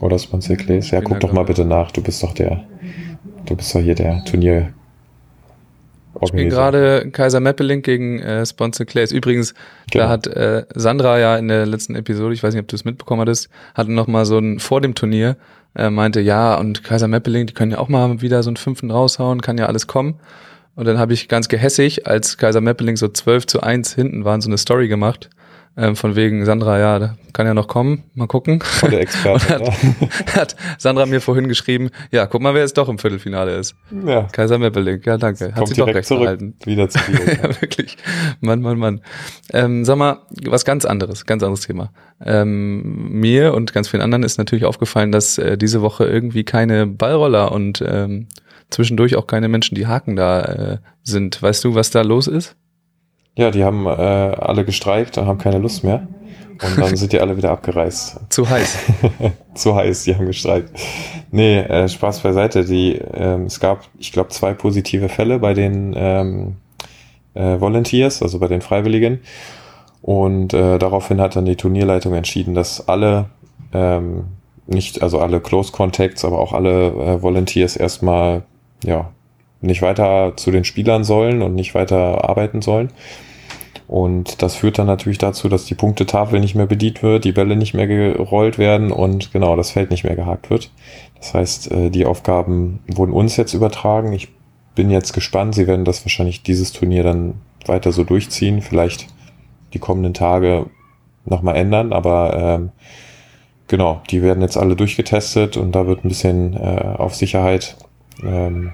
Oder 0.00 0.18
Sponsor 0.18 0.56
Clays. 0.56 0.90
Ja, 0.90 1.00
guck 1.00 1.20
doch 1.20 1.32
mal 1.32 1.44
bitte 1.44 1.64
nach. 1.64 1.90
Du 1.92 2.02
bist 2.02 2.22
doch 2.22 2.34
der, 2.34 2.64
du 3.46 3.56
bist 3.56 3.74
doch 3.74 3.80
hier 3.80 3.94
der 3.94 4.24
Turnier. 4.24 4.72
Ich 6.22 6.28
spiele 6.28 6.48
gerade 6.48 7.10
Kaiser 7.10 7.40
Meppeling 7.40 7.82
gegen 7.82 8.20
äh, 8.20 8.46
Sponsor 8.46 8.86
Clays. 8.86 9.10
Übrigens, 9.12 9.52
Genau. 9.90 10.04
da 10.04 10.10
hat 10.10 10.26
äh, 10.28 10.64
Sandra 10.74 11.18
ja 11.18 11.36
in 11.36 11.48
der 11.48 11.66
letzten 11.66 11.96
Episode, 11.96 12.34
ich 12.34 12.42
weiß 12.42 12.54
nicht, 12.54 12.62
ob 12.62 12.68
du 12.68 12.76
es 12.76 12.84
mitbekommen 12.84 13.20
hattest, 13.20 13.48
hatte 13.74 13.92
noch 13.92 14.06
mal 14.06 14.24
so 14.24 14.38
ein 14.38 14.60
vor 14.60 14.80
dem 14.80 14.94
Turnier 14.94 15.36
äh, 15.74 15.90
meinte, 15.90 16.20
ja 16.20 16.56
und 16.56 16.84
Kaiser 16.84 17.08
Meppeling, 17.08 17.46
die 17.46 17.54
können 17.54 17.72
ja 17.72 17.78
auch 17.78 17.88
mal 17.88 18.20
wieder 18.20 18.42
so 18.42 18.50
einen 18.50 18.56
fünften 18.56 18.90
raushauen, 18.90 19.40
kann 19.40 19.58
ja 19.58 19.66
alles 19.66 19.86
kommen. 19.86 20.20
Und 20.76 20.86
dann 20.86 20.98
habe 20.98 21.12
ich 21.12 21.28
ganz 21.28 21.48
gehässig, 21.48 22.06
als 22.06 22.36
Kaiser 22.36 22.60
Meppeling 22.60 22.96
so 22.96 23.08
12 23.08 23.46
zu 23.46 23.62
1 23.62 23.94
hinten 23.94 24.24
waren, 24.24 24.40
so 24.40 24.48
eine 24.48 24.58
Story 24.58 24.88
gemacht. 24.88 25.30
Ähm, 25.76 25.96
von 25.96 26.14
wegen 26.14 26.44
Sandra, 26.44 26.78
ja, 26.78 27.16
kann 27.32 27.46
ja 27.46 27.54
noch 27.54 27.66
kommen, 27.66 28.04
mal 28.14 28.28
gucken. 28.28 28.60
Voll 28.60 28.90
der 28.90 29.00
Experte. 29.02 29.48
Hat, 29.48 30.36
hat 30.36 30.56
Sandra 30.78 31.04
mir 31.06 31.20
vorhin 31.20 31.48
geschrieben, 31.48 31.90
ja, 32.12 32.26
guck 32.26 32.40
mal, 32.42 32.54
wer 32.54 32.60
jetzt 32.60 32.78
doch 32.78 32.88
im 32.88 32.98
Viertelfinale 32.98 33.56
ist. 33.56 33.74
ja. 33.90 34.10
ja. 34.10 34.22
Kaiser 34.30 34.58
Meppeling, 34.58 35.00
ja 35.04 35.16
danke. 35.18 35.46
Hat 35.46 35.56
Kommt 35.56 35.68
sie 35.68 35.74
doch 35.74 35.86
direkt 35.86 35.96
recht 35.96 36.08
zurück 36.08 36.22
behalten. 36.22 36.54
wieder 36.64 36.88
zu 36.88 37.00
dir. 37.10 37.34
ja, 37.42 37.60
wirklich. 37.60 37.96
Mann, 38.40 38.60
Mann, 38.62 38.78
Mann. 38.78 39.00
Ähm, 39.52 39.84
sag 39.84 39.98
mal, 39.98 40.18
was 40.46 40.64
ganz 40.64 40.84
anderes, 40.84 41.26
ganz 41.26 41.42
anderes 41.42 41.62
Thema. 41.62 41.92
Ähm, 42.24 43.10
mir 43.10 43.52
und 43.54 43.72
ganz 43.72 43.88
vielen 43.88 44.02
anderen 44.02 44.22
ist 44.22 44.38
natürlich 44.38 44.64
aufgefallen, 44.66 45.10
dass 45.10 45.38
äh, 45.38 45.58
diese 45.58 45.82
Woche 45.82 46.04
irgendwie 46.04 46.44
keine 46.44 46.86
Ballroller 46.86 47.50
und 47.50 47.82
ähm, 47.84 48.28
zwischendurch 48.70 49.16
auch 49.16 49.26
keine 49.26 49.48
Menschen, 49.48 49.74
die 49.74 49.88
Haken 49.88 50.14
da 50.14 50.40
äh, 50.42 50.78
sind. 51.02 51.42
Weißt 51.42 51.64
du, 51.64 51.74
was 51.74 51.90
da 51.90 52.02
los 52.02 52.28
ist? 52.28 52.54
Ja, 53.36 53.50
die 53.50 53.64
haben 53.64 53.86
äh, 53.86 53.90
alle 53.90 54.64
gestreikt 54.64 55.18
und 55.18 55.26
haben 55.26 55.38
keine 55.38 55.58
Lust 55.58 55.82
mehr. 55.82 56.06
Und 56.62 56.78
dann 56.78 56.96
sind 56.96 57.12
die 57.12 57.20
alle 57.20 57.36
wieder 57.36 57.50
abgereist. 57.50 58.20
Zu 58.28 58.48
heiß. 58.48 58.78
Zu 59.54 59.74
heiß, 59.74 60.04
die 60.04 60.14
haben 60.14 60.26
gestreikt. 60.26 60.70
Nee, 61.32 61.58
äh, 61.58 61.88
Spaß 61.88 62.20
beiseite. 62.20 62.64
Die, 62.64 62.94
ähm, 62.94 63.46
es 63.46 63.58
gab, 63.58 63.88
ich 63.98 64.12
glaube, 64.12 64.28
zwei 64.28 64.54
positive 64.54 65.08
Fälle 65.08 65.40
bei 65.40 65.52
den 65.52 65.94
ähm, 65.96 66.56
äh, 67.34 67.60
Volunteers, 67.60 68.22
also 68.22 68.38
bei 68.38 68.46
den 68.46 68.60
Freiwilligen. 68.60 69.20
Und 70.00 70.54
äh, 70.54 70.78
daraufhin 70.78 71.20
hat 71.20 71.34
dann 71.34 71.44
die 71.44 71.56
Turnierleitung 71.56 72.14
entschieden, 72.14 72.54
dass 72.54 72.88
alle, 72.88 73.26
ähm, 73.72 74.26
nicht, 74.66 75.02
also 75.02 75.18
alle 75.18 75.40
Close 75.40 75.72
Contacts, 75.72 76.24
aber 76.24 76.38
auch 76.38 76.52
alle 76.52 76.88
äh, 76.88 77.22
Volunteers 77.22 77.76
erstmal, 77.76 78.42
ja, 78.84 79.10
nicht 79.66 79.82
weiter 79.82 80.32
zu 80.36 80.50
den 80.50 80.64
Spielern 80.64 81.04
sollen 81.04 81.42
und 81.42 81.54
nicht 81.54 81.74
weiter 81.74 82.28
arbeiten 82.28 82.62
sollen. 82.62 82.90
Und 83.86 84.42
das 84.42 84.54
führt 84.54 84.78
dann 84.78 84.86
natürlich 84.86 85.18
dazu, 85.18 85.48
dass 85.48 85.66
die 85.66 85.74
Punktetafel 85.74 86.40
nicht 86.40 86.54
mehr 86.54 86.66
bedient 86.66 87.02
wird, 87.02 87.24
die 87.24 87.32
Bälle 87.32 87.54
nicht 87.54 87.74
mehr 87.74 87.86
gerollt 87.86 88.56
werden 88.58 88.90
und 88.90 89.32
genau 89.32 89.56
das 89.56 89.72
Feld 89.72 89.90
nicht 89.90 90.04
mehr 90.04 90.16
gehakt 90.16 90.48
wird. 90.48 90.70
Das 91.18 91.34
heißt, 91.34 91.70
äh, 91.70 91.90
die 91.90 92.06
Aufgaben 92.06 92.80
wurden 92.86 93.12
uns 93.12 93.36
jetzt 93.36 93.52
übertragen. 93.52 94.12
Ich 94.12 94.28
bin 94.74 94.90
jetzt 94.90 95.12
gespannt. 95.12 95.54
Sie 95.54 95.66
werden 95.66 95.84
das 95.84 96.04
wahrscheinlich 96.04 96.42
dieses 96.42 96.72
Turnier 96.72 97.02
dann 97.02 97.34
weiter 97.66 97.92
so 97.92 98.04
durchziehen. 98.04 98.62
Vielleicht 98.62 99.06
die 99.74 99.78
kommenden 99.78 100.14
Tage 100.14 100.66
nochmal 101.26 101.56
ändern, 101.56 101.92
aber 101.92 102.36
ähm, 102.36 102.70
genau, 103.68 104.02
die 104.10 104.22
werden 104.22 104.42
jetzt 104.42 104.56
alle 104.56 104.76
durchgetestet 104.76 105.56
und 105.56 105.72
da 105.72 105.86
wird 105.86 106.04
ein 106.04 106.08
bisschen 106.08 106.54
äh, 106.54 106.94
auf 106.96 107.14
Sicherheit 107.14 107.76
ähm, 108.22 108.72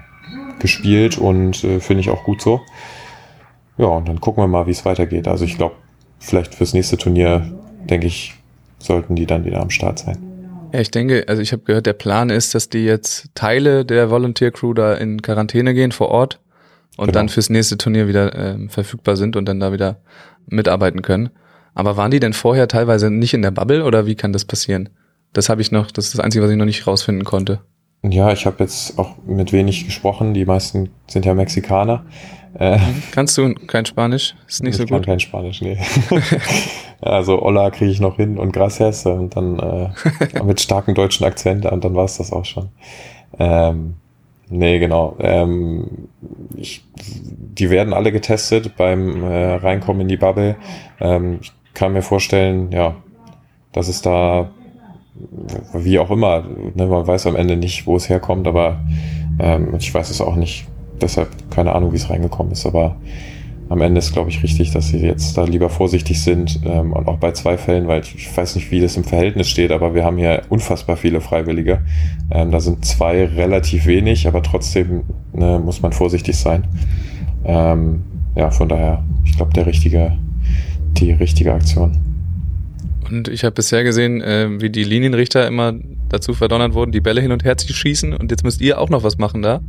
gespielt 0.60 1.18
und 1.18 1.62
äh, 1.64 1.80
finde 1.80 2.00
ich 2.02 2.10
auch 2.10 2.24
gut 2.24 2.40
so. 2.40 2.60
Ja, 3.78 3.86
und 3.86 4.08
dann 4.08 4.20
gucken 4.20 4.42
wir 4.42 4.48
mal, 4.48 4.66
wie 4.66 4.72
es 4.72 4.84
weitergeht. 4.84 5.26
Also 5.26 5.44
ich 5.44 5.56
glaube, 5.56 5.74
vielleicht 6.18 6.54
fürs 6.54 6.74
nächste 6.74 6.96
Turnier, 6.98 7.50
denke 7.88 8.06
ich, 8.06 8.34
sollten 8.78 9.16
die 9.16 9.26
dann 9.26 9.44
wieder 9.44 9.60
am 9.60 9.70
Start 9.70 9.98
sein. 9.98 10.18
Ja, 10.72 10.80
ich 10.80 10.90
denke, 10.90 11.24
also 11.26 11.42
ich 11.42 11.52
habe 11.52 11.62
gehört, 11.62 11.86
der 11.86 11.94
Plan 11.94 12.30
ist, 12.30 12.54
dass 12.54 12.68
die 12.68 12.84
jetzt 12.84 13.30
Teile 13.34 13.84
der 13.84 14.10
Volunteer 14.10 14.50
Crew 14.52 14.72
da 14.74 14.94
in 14.94 15.20
Quarantäne 15.22 15.74
gehen 15.74 15.92
vor 15.92 16.08
Ort 16.08 16.40
und 16.96 17.06
Genau. 17.06 17.18
dann 17.18 17.28
fürs 17.28 17.50
nächste 17.50 17.76
Turnier 17.78 18.06
wieder 18.06 18.34
ähm, 18.36 18.68
verfügbar 18.68 19.16
sind 19.16 19.34
und 19.36 19.46
dann 19.46 19.58
da 19.60 19.72
wieder 19.72 20.00
mitarbeiten 20.46 21.02
können. 21.02 21.30
Aber 21.74 21.96
waren 21.96 22.10
die 22.10 22.20
denn 22.20 22.32
vorher 22.32 22.68
teilweise 22.68 23.10
nicht 23.10 23.34
in 23.34 23.42
der 23.42 23.50
Bubble 23.50 23.84
oder 23.84 24.06
wie 24.06 24.14
kann 24.14 24.32
das 24.32 24.44
passieren? 24.44 24.90
Das 25.32 25.48
habe 25.48 25.60
ich 25.62 25.72
noch, 25.72 25.90
das 25.90 26.06
ist 26.06 26.14
das 26.14 26.20
Einzige, 26.24 26.44
was 26.44 26.50
ich 26.50 26.56
noch 26.56 26.64
nicht 26.64 26.86
rausfinden 26.86 27.24
konnte. 27.24 27.60
Ja, 28.02 28.32
ich 28.32 28.46
habe 28.46 28.56
jetzt 28.60 28.98
auch 28.98 29.16
mit 29.26 29.52
wenig 29.52 29.84
gesprochen. 29.84 30.32
Die 30.32 30.46
meisten 30.46 30.90
sind 31.06 31.26
ja 31.26 31.34
Mexikaner. 31.34 32.04
Äh, 32.54 32.78
Kannst 33.12 33.36
du 33.38 33.54
kein 33.66 33.84
Spanisch? 33.84 34.34
Ist 34.48 34.62
nicht 34.62 34.72
ich 34.72 34.76
so 34.78 34.86
kann 34.86 34.98
gut. 34.98 35.06
kein 35.06 35.20
Spanisch, 35.20 35.60
nee. 35.60 35.78
also 37.00 37.42
Olla 37.42 37.70
kriege 37.70 37.90
ich 37.90 38.00
noch 38.00 38.16
hin 38.16 38.38
und 38.38 38.52
Gracias 38.52 39.06
und 39.06 39.36
dann 39.36 39.58
äh, 39.58 40.42
mit 40.44 40.60
starkem 40.60 40.94
deutschen 40.94 41.26
Akzent 41.26 41.66
und 41.66 41.84
dann 41.84 41.94
war 41.94 42.06
es 42.06 42.16
das 42.16 42.32
auch 42.32 42.44
schon. 42.44 42.70
Ähm, 43.38 43.94
nee, 44.48 44.78
genau. 44.78 45.16
Ähm, 45.20 46.08
ich, 46.56 46.82
die 46.96 47.70
werden 47.70 47.92
alle 47.92 48.12
getestet 48.12 48.76
beim 48.76 49.22
äh, 49.22 49.54
Reinkommen 49.54 50.02
in 50.02 50.08
die 50.08 50.16
Bubble. 50.16 50.56
Ähm, 51.00 51.38
ich 51.42 51.52
kann 51.74 51.92
mir 51.92 52.02
vorstellen, 52.02 52.72
ja, 52.72 52.96
dass 53.72 53.88
es 53.88 54.02
da 54.02 54.50
wie 55.74 55.98
auch 55.98 56.10
immer, 56.10 56.44
ne, 56.74 56.86
man 56.86 57.06
weiß 57.06 57.26
am 57.26 57.36
Ende 57.36 57.56
nicht, 57.56 57.86
wo 57.86 57.96
es 57.96 58.08
herkommt, 58.08 58.46
aber 58.46 58.80
ähm, 59.38 59.74
ich 59.78 59.92
weiß 59.92 60.10
es 60.10 60.20
auch 60.20 60.36
nicht. 60.36 60.66
Deshalb 61.00 61.28
keine 61.50 61.74
Ahnung, 61.74 61.92
wie 61.92 61.96
es 61.96 62.10
reingekommen 62.10 62.52
ist, 62.52 62.66
aber 62.66 62.96
am 63.70 63.80
Ende 63.82 64.00
ist, 64.00 64.12
glaube 64.12 64.30
ich, 64.30 64.42
richtig, 64.42 64.72
dass 64.72 64.88
sie 64.88 64.98
jetzt 64.98 65.38
da 65.38 65.44
lieber 65.44 65.70
vorsichtig 65.70 66.20
sind 66.20 66.60
ähm, 66.64 66.92
und 66.92 67.06
auch 67.06 67.18
bei 67.18 67.30
zwei 67.30 67.56
Fällen, 67.56 67.86
weil 67.86 68.02
ich, 68.02 68.36
weiß 68.36 68.56
nicht, 68.56 68.72
wie 68.72 68.80
das 68.80 68.96
im 68.96 69.04
Verhältnis 69.04 69.48
steht, 69.48 69.70
aber 69.70 69.94
wir 69.94 70.04
haben 70.04 70.18
hier 70.18 70.42
unfassbar 70.48 70.96
viele 70.96 71.20
Freiwillige. 71.20 71.80
Ähm, 72.32 72.50
da 72.50 72.58
sind 72.58 72.84
zwei 72.84 73.24
relativ 73.24 73.86
wenig, 73.86 74.26
aber 74.26 74.42
trotzdem 74.42 75.02
ne, 75.32 75.60
muss 75.64 75.82
man 75.82 75.92
vorsichtig 75.92 76.36
sein. 76.36 76.64
Ähm, 77.44 78.02
ja, 78.34 78.50
von 78.50 78.68
daher, 78.68 79.04
ich 79.24 79.36
glaube, 79.36 79.52
der 79.52 79.66
richtige, 79.66 80.18
die 80.96 81.12
richtige 81.12 81.54
Aktion. 81.54 82.09
Und 83.10 83.28
ich 83.28 83.44
habe 83.44 83.54
bisher 83.54 83.84
gesehen, 83.84 84.20
äh, 84.20 84.60
wie 84.60 84.70
die 84.70 84.84
Linienrichter 84.84 85.46
immer 85.46 85.74
dazu 86.08 86.34
verdonnert 86.34 86.74
wurden, 86.74 86.92
die 86.92 87.00
Bälle 87.00 87.20
hin 87.20 87.32
und 87.32 87.44
her 87.44 87.56
zu 87.56 87.72
schießen 87.72 88.12
und 88.12 88.30
jetzt 88.30 88.44
müsst 88.44 88.60
ihr 88.60 88.80
auch 88.80 88.88
noch 88.88 89.02
was 89.02 89.18
machen 89.18 89.42
da. 89.42 89.60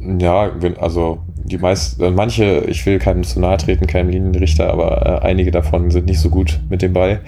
Ja, 0.00 0.52
also 0.78 1.20
die 1.44 1.56
meisten, 1.56 2.14
manche, 2.14 2.64
ich 2.68 2.84
will 2.84 2.98
keinem 2.98 3.22
zu 3.22 3.40
nahe 3.40 3.56
treten, 3.56 3.86
keinem 3.86 4.10
Linienrichter, 4.10 4.70
aber 4.70 5.22
äh, 5.22 5.26
einige 5.26 5.50
davon 5.50 5.90
sind 5.90 6.06
nicht 6.06 6.20
so 6.20 6.28
gut 6.30 6.60
mit 6.68 6.82
dem 6.82 6.92
Ball. 6.92 7.20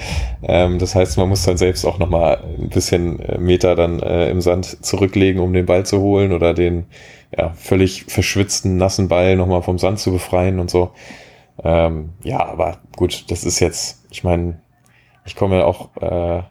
Ähm, 0.43 0.79
das 0.79 0.95
heißt, 0.95 1.17
man 1.17 1.29
muss 1.29 1.45
dann 1.45 1.57
selbst 1.57 1.85
auch 1.85 1.99
nochmal 1.99 2.39
ein 2.59 2.69
bisschen 2.69 3.21
äh, 3.21 3.39
Meter 3.39 3.77
dann 3.77 4.01
äh, 4.01 4.31
im 4.31 4.41
Sand 4.41 4.85
zurücklegen, 4.85 5.41
um 5.41 5.53
den 5.53 5.67
Ball 5.67 5.87
zu 5.87 6.01
holen 6.01 6.33
oder 6.33 6.53
den 6.55 6.85
ja, 7.37 7.53
völlig 7.55 8.05
verschwitzten, 8.09 8.77
nassen 8.77 9.09
Ball 9.09 9.37
nochmal 9.37 9.63
vom 9.63 9.79
Sand 9.79 9.99
zu 9.99 10.13
befreien 10.13 10.59
und 10.59 10.71
so. 10.71 10.91
Ähm, 11.63 12.11
ja, 12.23 12.45
aber 12.47 12.79
gut, 12.97 13.25
das 13.31 13.45
ist 13.45 13.61
jetzt, 13.61 14.05
ich 14.11 14.23
meine, 14.23 14.59
ich 15.27 15.37
komme 15.37 15.59
ja 15.59 15.65
auch 15.65 15.91
äh, 16.01 16.43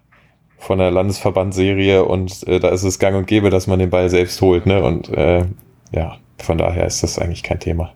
von 0.58 0.80
der 0.80 0.92
Landesverbandserie 0.92 2.04
und 2.04 2.48
äh, 2.48 2.60
da 2.60 2.70
ist 2.70 2.84
es 2.84 3.00
gang 3.00 3.16
und 3.16 3.28
gäbe, 3.28 3.50
dass 3.50 3.68
man 3.68 3.80
den 3.80 3.90
Ball 3.90 4.10
selbst 4.10 4.42
holt, 4.42 4.66
ne? 4.66 4.84
Und 4.84 5.10
äh, 5.10 5.46
ja, 5.92 6.18
von 6.38 6.58
daher 6.58 6.86
ist 6.86 7.04
das 7.04 7.20
eigentlich 7.20 7.44
kein 7.44 7.60
Thema. 7.60 7.94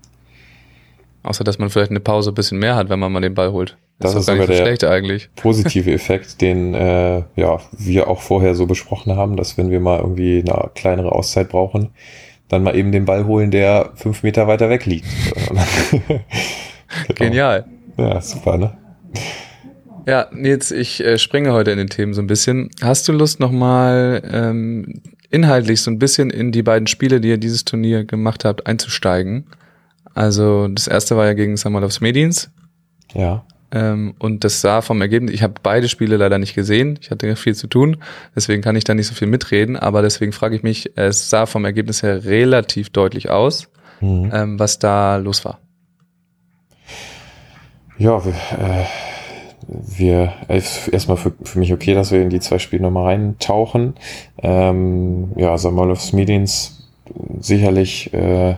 Außer, 1.23 1.43
dass 1.43 1.59
man 1.59 1.69
vielleicht 1.69 1.91
eine 1.91 1.99
Pause 1.99 2.31
ein 2.31 2.35
bisschen 2.35 2.59
mehr 2.59 2.75
hat, 2.75 2.89
wenn 2.89 2.99
man 2.99 3.11
mal 3.11 3.19
den 3.21 3.33
Ball 3.33 3.51
holt. 3.51 3.77
Das 3.99 4.13
doch 4.13 4.21
ist 4.21 4.27
gar 4.27 4.35
nicht 4.35 4.43
sogar 4.43 4.55
so 4.57 4.63
der- 4.63 4.67
schlecht 4.67 4.83
eigentlich. 4.85 5.29
Positive 5.35 5.91
Effekt, 5.91 6.39
den 6.41 6.73
äh, 6.73 7.23
ja, 7.35 7.59
wir 7.77 8.07
auch 8.07 8.21
vorher 8.21 8.55
so 8.55 8.65
besprochen 8.65 9.15
haben, 9.17 9.35
dass 9.35 9.57
wenn 9.57 9.69
wir 9.69 9.79
mal 9.81 9.99
irgendwie 9.99 10.43
eine 10.47 10.69
kleinere 10.75 11.11
Auszeit 11.11 11.49
brauchen, 11.49 11.89
dann 12.47 12.63
mal 12.63 12.75
eben 12.75 12.91
den 12.91 13.05
Ball 13.05 13.25
holen, 13.25 13.51
der 13.51 13.91
fünf 13.95 14.23
Meter 14.23 14.47
weiter 14.47 14.69
weg 14.69 14.85
liegt. 14.85 15.05
Genau. 15.47 15.61
Genial. 17.15 17.65
Ja, 17.97 18.21
super, 18.21 18.57
ne? 18.57 18.77
Ja, 20.09 20.25
Nils, 20.31 20.71
ich 20.71 21.05
äh, 21.05 21.19
springe 21.19 21.53
heute 21.53 21.69
in 21.69 21.77
den 21.77 21.89
Themen 21.89 22.15
so 22.15 22.21
ein 22.23 22.25
bisschen. 22.25 22.71
Hast 22.81 23.07
du 23.07 23.11
Lust 23.11 23.39
nochmal 23.39 24.23
ähm, 24.33 25.03
inhaltlich 25.29 25.83
so 25.83 25.91
ein 25.91 25.99
bisschen 25.99 26.31
in 26.31 26.51
die 26.51 26.63
beiden 26.63 26.87
Spiele, 26.87 27.21
die 27.21 27.29
ihr 27.29 27.37
dieses 27.37 27.63
Turnier 27.63 28.05
gemacht 28.05 28.43
habt, 28.43 28.65
einzusteigen? 28.65 29.45
Also 30.15 30.67
das 30.67 30.87
erste 30.87 31.15
war 31.15 31.27
ja 31.27 31.33
gegen 31.33 31.57
Samuel 31.57 31.87
Medins. 32.01 32.49
Ja. 33.13 33.45
Ähm, 33.71 34.15
und 34.17 34.43
das 34.43 34.61
sah 34.61 34.81
vom 34.81 34.99
Ergebnis, 34.99 35.31
ich 35.31 35.43
habe 35.43 35.53
beide 35.61 35.87
Spiele 35.87 36.17
leider 36.17 36.39
nicht 36.39 36.55
gesehen, 36.55 36.97
ich 36.99 37.11
hatte 37.11 37.35
viel 37.35 37.53
zu 37.53 37.67
tun, 37.67 37.97
deswegen 38.35 38.63
kann 38.63 38.75
ich 38.75 38.85
da 38.85 38.95
nicht 38.95 39.05
so 39.05 39.13
viel 39.13 39.27
mitreden, 39.27 39.77
aber 39.77 40.01
deswegen 40.01 40.31
frage 40.31 40.55
ich 40.55 40.63
mich, 40.63 40.93
es 40.95 41.29
sah 41.29 41.45
vom 41.45 41.65
Ergebnis 41.65 42.01
her 42.01 42.25
relativ 42.25 42.89
deutlich 42.89 43.29
aus, 43.29 43.69
mhm. 44.01 44.31
ähm, 44.33 44.59
was 44.59 44.79
da 44.79 45.17
los 45.17 45.45
war. 45.45 45.59
Ja, 47.99 48.17
äh, 48.17 48.85
wir 49.71 50.33
erstmal 50.47 51.17
für, 51.17 51.33
für 51.43 51.59
mich 51.59 51.73
okay, 51.73 51.93
dass 51.93 52.11
wir 52.11 52.21
in 52.21 52.29
die 52.29 52.39
zwei 52.39 52.59
Spiele 52.59 52.81
nochmal 52.81 53.05
reintauchen. 53.05 53.95
Ähm, 54.41 55.31
ja, 55.35 55.57
Samolovs 55.57 56.13
Meetings 56.13 56.87
sicherlich 57.39 58.13
äh, 58.13 58.55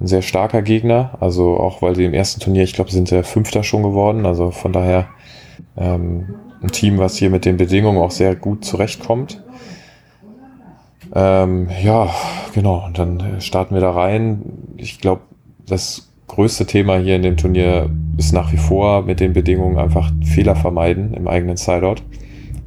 ein 0.00 0.06
sehr 0.06 0.22
starker 0.22 0.62
Gegner. 0.62 1.16
Also 1.20 1.56
auch 1.56 1.82
weil 1.82 1.94
sie 1.94 2.04
im 2.04 2.14
ersten 2.14 2.40
Turnier, 2.40 2.64
ich 2.64 2.74
glaube, 2.74 2.90
sind 2.90 3.08
sie 3.08 3.22
Fünfter 3.22 3.62
schon 3.62 3.82
geworden. 3.82 4.26
Also 4.26 4.50
von 4.50 4.72
daher 4.72 5.08
ähm, 5.76 6.34
ein 6.62 6.70
Team, 6.70 6.98
was 6.98 7.16
hier 7.16 7.30
mit 7.30 7.44
den 7.44 7.56
Bedingungen 7.56 7.98
auch 7.98 8.10
sehr 8.10 8.34
gut 8.34 8.64
zurechtkommt. 8.64 9.42
Ähm, 11.14 11.68
ja, 11.82 12.10
genau. 12.54 12.84
Und 12.86 12.98
dann 12.98 13.40
starten 13.40 13.74
wir 13.74 13.80
da 13.80 13.92
rein. 13.92 14.74
Ich 14.76 15.00
glaube, 15.00 15.22
das 15.66 16.10
größte 16.28 16.66
Thema 16.66 16.98
hier 16.98 17.16
in 17.16 17.22
dem 17.22 17.36
Turnier 17.36 17.90
ist 18.16 18.32
nach 18.32 18.52
wie 18.52 18.56
vor 18.56 19.02
mit 19.02 19.20
den 19.20 19.32
Bedingungen 19.32 19.78
einfach 19.78 20.10
Fehler 20.24 20.56
vermeiden 20.56 21.14
im 21.14 21.28
eigenen 21.28 21.56
Sideout. 21.56 22.02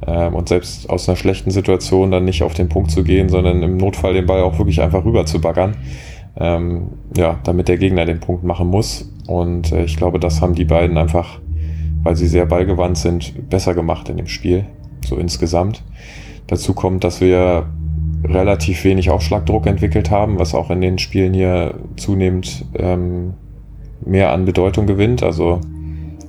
Ähm, 0.06 0.34
und 0.34 0.48
selbst 0.48 0.88
aus 0.88 1.08
einer 1.08 1.16
schlechten 1.16 1.50
Situation 1.50 2.10
dann 2.10 2.24
nicht 2.24 2.42
auf 2.42 2.54
den 2.54 2.68
Punkt 2.68 2.90
zu 2.90 3.02
gehen, 3.02 3.28
sondern 3.28 3.62
im 3.62 3.76
Notfall 3.76 4.14
den 4.14 4.26
Ball 4.26 4.42
auch 4.42 4.58
wirklich 4.58 4.80
einfach 4.80 5.04
rüber 5.04 5.26
zu 5.26 5.40
baggern. 5.40 5.76
Ähm, 6.38 6.88
ja, 7.16 7.40
damit 7.44 7.68
der 7.68 7.78
Gegner 7.78 8.04
den 8.04 8.20
Punkt 8.20 8.44
machen 8.44 8.68
muss. 8.68 9.10
Und 9.26 9.72
äh, 9.72 9.84
ich 9.84 9.96
glaube, 9.96 10.20
das 10.20 10.40
haben 10.40 10.54
die 10.54 10.64
beiden 10.64 10.96
einfach, 10.96 11.40
weil 12.02 12.14
sie 12.16 12.28
sehr 12.28 12.46
ballgewandt 12.46 12.98
sind, 12.98 13.48
besser 13.50 13.74
gemacht 13.74 14.08
in 14.08 14.16
dem 14.18 14.28
Spiel. 14.28 14.66
So 15.04 15.16
insgesamt. 15.16 15.82
Dazu 16.46 16.74
kommt, 16.74 17.02
dass 17.02 17.20
wir 17.20 17.66
relativ 18.24 18.84
wenig 18.84 19.10
Aufschlagdruck 19.10 19.66
entwickelt 19.66 20.10
haben, 20.10 20.38
was 20.38 20.54
auch 20.54 20.70
in 20.70 20.80
den 20.80 20.98
Spielen 20.98 21.34
hier 21.34 21.74
zunehmend 21.96 22.64
ähm, 22.74 23.34
mehr 24.04 24.32
an 24.32 24.44
Bedeutung 24.44 24.86
gewinnt. 24.86 25.22
Also 25.22 25.60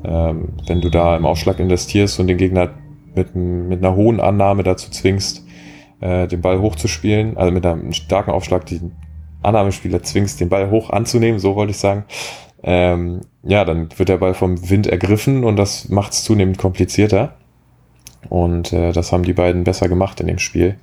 ähm, 0.04 0.50
wenn 0.68 0.82
du 0.82 0.90
da 0.90 1.16
im 1.16 1.26
Aufschlag 1.26 1.60
investierst 1.60 2.20
und 2.20 2.28
den 2.28 2.38
Gegner 2.38 2.70
mit, 3.16 3.36
mit 3.36 3.84
einer 3.84 3.96
hohen 3.96 4.20
Annahme 4.20 4.64
dazu 4.64 4.90
zwingst, 4.92 5.46
äh, 6.02 6.28
den 6.28 6.42
Ball 6.42 6.60
hochzuspielen, 6.60 7.38
also 7.38 7.52
mit 7.52 7.66
einem 7.66 7.94
starken 7.94 8.32
Aufschlag 8.32 8.66
den 8.66 8.94
Annahmespieler 9.42 10.04
zwingst, 10.04 10.40
den 10.40 10.50
Ball 10.50 10.70
hoch 10.70 10.90
anzunehmen, 10.90 11.40
so 11.40 11.56
wollte 11.56 11.72
ich 11.72 11.78
sagen, 11.78 12.06
ähm, 12.64 13.22
ja, 13.44 13.64
dann 13.64 13.90
wird 13.98 14.10
der 14.10 14.18
Ball 14.18 14.34
vom 14.34 14.70
Wind 14.70 14.88
ergriffen 14.88 15.44
und 15.44 15.56
das 15.56 15.90
macht 15.90 16.12
es 16.14 16.24
zunehmend 16.24 16.58
komplizierter. 16.58 17.36
Und 18.28 18.74
äh, 18.74 18.92
das 18.92 19.14
haben 19.14 19.24
die 19.24 19.34
beiden 19.34 19.64
besser 19.64 19.88
gemacht 19.88 20.20
in 20.20 20.28
dem 20.28 20.40
Spiel. 20.40 20.76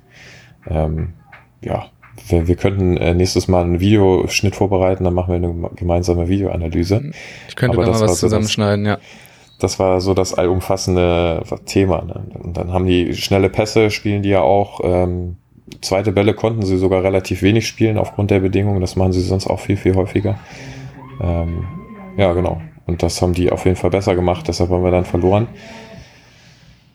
Ähm, 0.67 1.13
ja, 1.61 1.85
wir, 2.27 2.47
wir 2.47 2.55
könnten 2.55 2.97
äh, 2.97 3.13
nächstes 3.13 3.47
Mal 3.47 3.63
einen 3.63 3.79
Videoschnitt 3.79 4.55
vorbereiten, 4.55 5.03
dann 5.03 5.13
machen 5.13 5.29
wir 5.29 5.35
eine 5.35 5.69
gemeinsame 5.75 6.27
Videoanalyse. 6.27 7.11
Ich 7.47 7.55
könnte 7.55 7.77
da 7.77 7.91
mal 7.91 8.01
was 8.01 8.19
zusammenschneiden, 8.19 8.85
so 8.85 8.91
das, 8.91 9.01
ja. 9.01 9.07
Das 9.59 9.79
war 9.79 10.01
so 10.01 10.13
das 10.13 10.33
allumfassende 10.33 11.43
Thema. 11.65 12.03
Ne? 12.03 12.25
Und 12.43 12.57
dann 12.57 12.73
haben 12.73 12.85
die 12.85 13.15
schnelle 13.15 13.49
Pässe, 13.49 13.89
spielen 13.89 14.21
die 14.21 14.29
ja 14.29 14.41
auch. 14.41 14.81
Ähm, 14.83 15.37
zweite 15.81 16.11
Bälle 16.11 16.33
konnten 16.33 16.63
sie 16.63 16.77
sogar 16.77 17.03
relativ 17.03 17.41
wenig 17.41 17.67
spielen 17.67 17.97
aufgrund 17.97 18.31
der 18.31 18.39
Bedingungen. 18.39 18.81
Das 18.81 18.95
machen 18.95 19.13
sie 19.13 19.21
sonst 19.21 19.47
auch 19.47 19.59
viel, 19.59 19.77
viel 19.77 19.95
häufiger. 19.95 20.37
Ähm, 21.21 21.65
ja, 22.17 22.33
genau. 22.33 22.61
Und 22.85 23.03
das 23.03 23.21
haben 23.21 23.33
die 23.33 23.51
auf 23.51 23.65
jeden 23.65 23.77
Fall 23.77 23.89
besser 23.89 24.15
gemacht. 24.15 24.47
Deshalb 24.47 24.69
haben 24.69 24.83
wir 24.83 24.91
dann 24.91 25.05
verloren. 25.05 25.47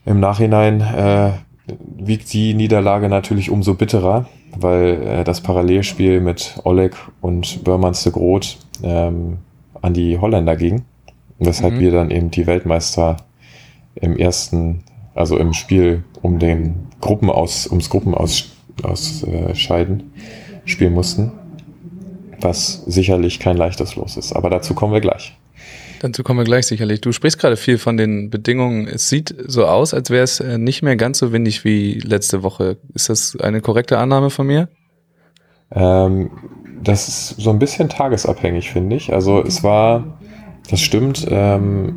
Im 0.04 0.20
Nachhinein 0.20 0.80
äh, 0.80 1.30
wiegt 1.66 2.32
die 2.32 2.54
Niederlage 2.54 3.08
natürlich 3.08 3.50
umso 3.50 3.74
bitterer, 3.74 4.26
weil 4.58 5.02
äh, 5.02 5.24
das 5.24 5.40
Parallelspiel 5.40 6.20
mit 6.20 6.60
Oleg 6.64 6.94
und 7.20 7.64
Börmans 7.64 8.02
de 8.02 8.12
Groot 8.12 8.58
ähm, 8.82 9.38
an 9.80 9.94
die 9.94 10.18
Holländer 10.18 10.56
ging. 10.56 10.84
Weshalb 11.38 11.74
mhm. 11.74 11.80
wir 11.80 11.92
dann 11.92 12.10
eben 12.10 12.30
die 12.30 12.46
Weltmeister 12.46 13.16
im 13.94 14.16
ersten, 14.16 14.84
also 15.14 15.36
im 15.36 15.52
Spiel 15.52 16.04
um 16.20 16.38
den 16.38 16.88
Gruppenaus, 17.00 17.66
ums 17.66 17.90
Gruppenausscheiden 17.90 20.00
äh, 20.00 20.04
spielen 20.64 20.94
mussten. 20.94 21.32
Was 22.40 22.84
sicherlich 22.86 23.38
kein 23.38 23.56
leichtes 23.56 23.96
Los 23.96 24.16
ist. 24.16 24.32
Aber 24.32 24.50
dazu 24.50 24.74
kommen 24.74 24.92
wir 24.92 25.00
gleich. 25.00 25.36
Dazu 26.02 26.24
kommen 26.24 26.40
wir 26.40 26.44
gleich 26.44 26.66
sicherlich. 26.66 27.00
Du 27.00 27.12
sprichst 27.12 27.38
gerade 27.38 27.56
viel 27.56 27.78
von 27.78 27.96
den 27.96 28.28
Bedingungen. 28.28 28.88
Es 28.88 29.08
sieht 29.08 29.32
so 29.46 29.66
aus, 29.66 29.94
als 29.94 30.10
wäre 30.10 30.24
es 30.24 30.40
äh, 30.40 30.58
nicht 30.58 30.82
mehr 30.82 30.96
ganz 30.96 31.18
so 31.18 31.32
windig 31.32 31.64
wie 31.64 32.00
letzte 32.00 32.42
Woche. 32.42 32.76
Ist 32.92 33.08
das 33.08 33.36
eine 33.40 33.60
korrekte 33.60 33.98
Annahme 33.98 34.30
von 34.30 34.48
mir? 34.48 34.68
Ähm, 35.70 36.32
das 36.82 37.06
ist 37.06 37.40
so 37.40 37.50
ein 37.50 37.60
bisschen 37.60 37.88
tagesabhängig, 37.88 38.72
finde 38.72 38.96
ich. 38.96 39.12
Also 39.12 39.44
es 39.44 39.62
war, 39.62 40.18
das 40.68 40.80
stimmt. 40.80 41.24
Ähm, 41.30 41.94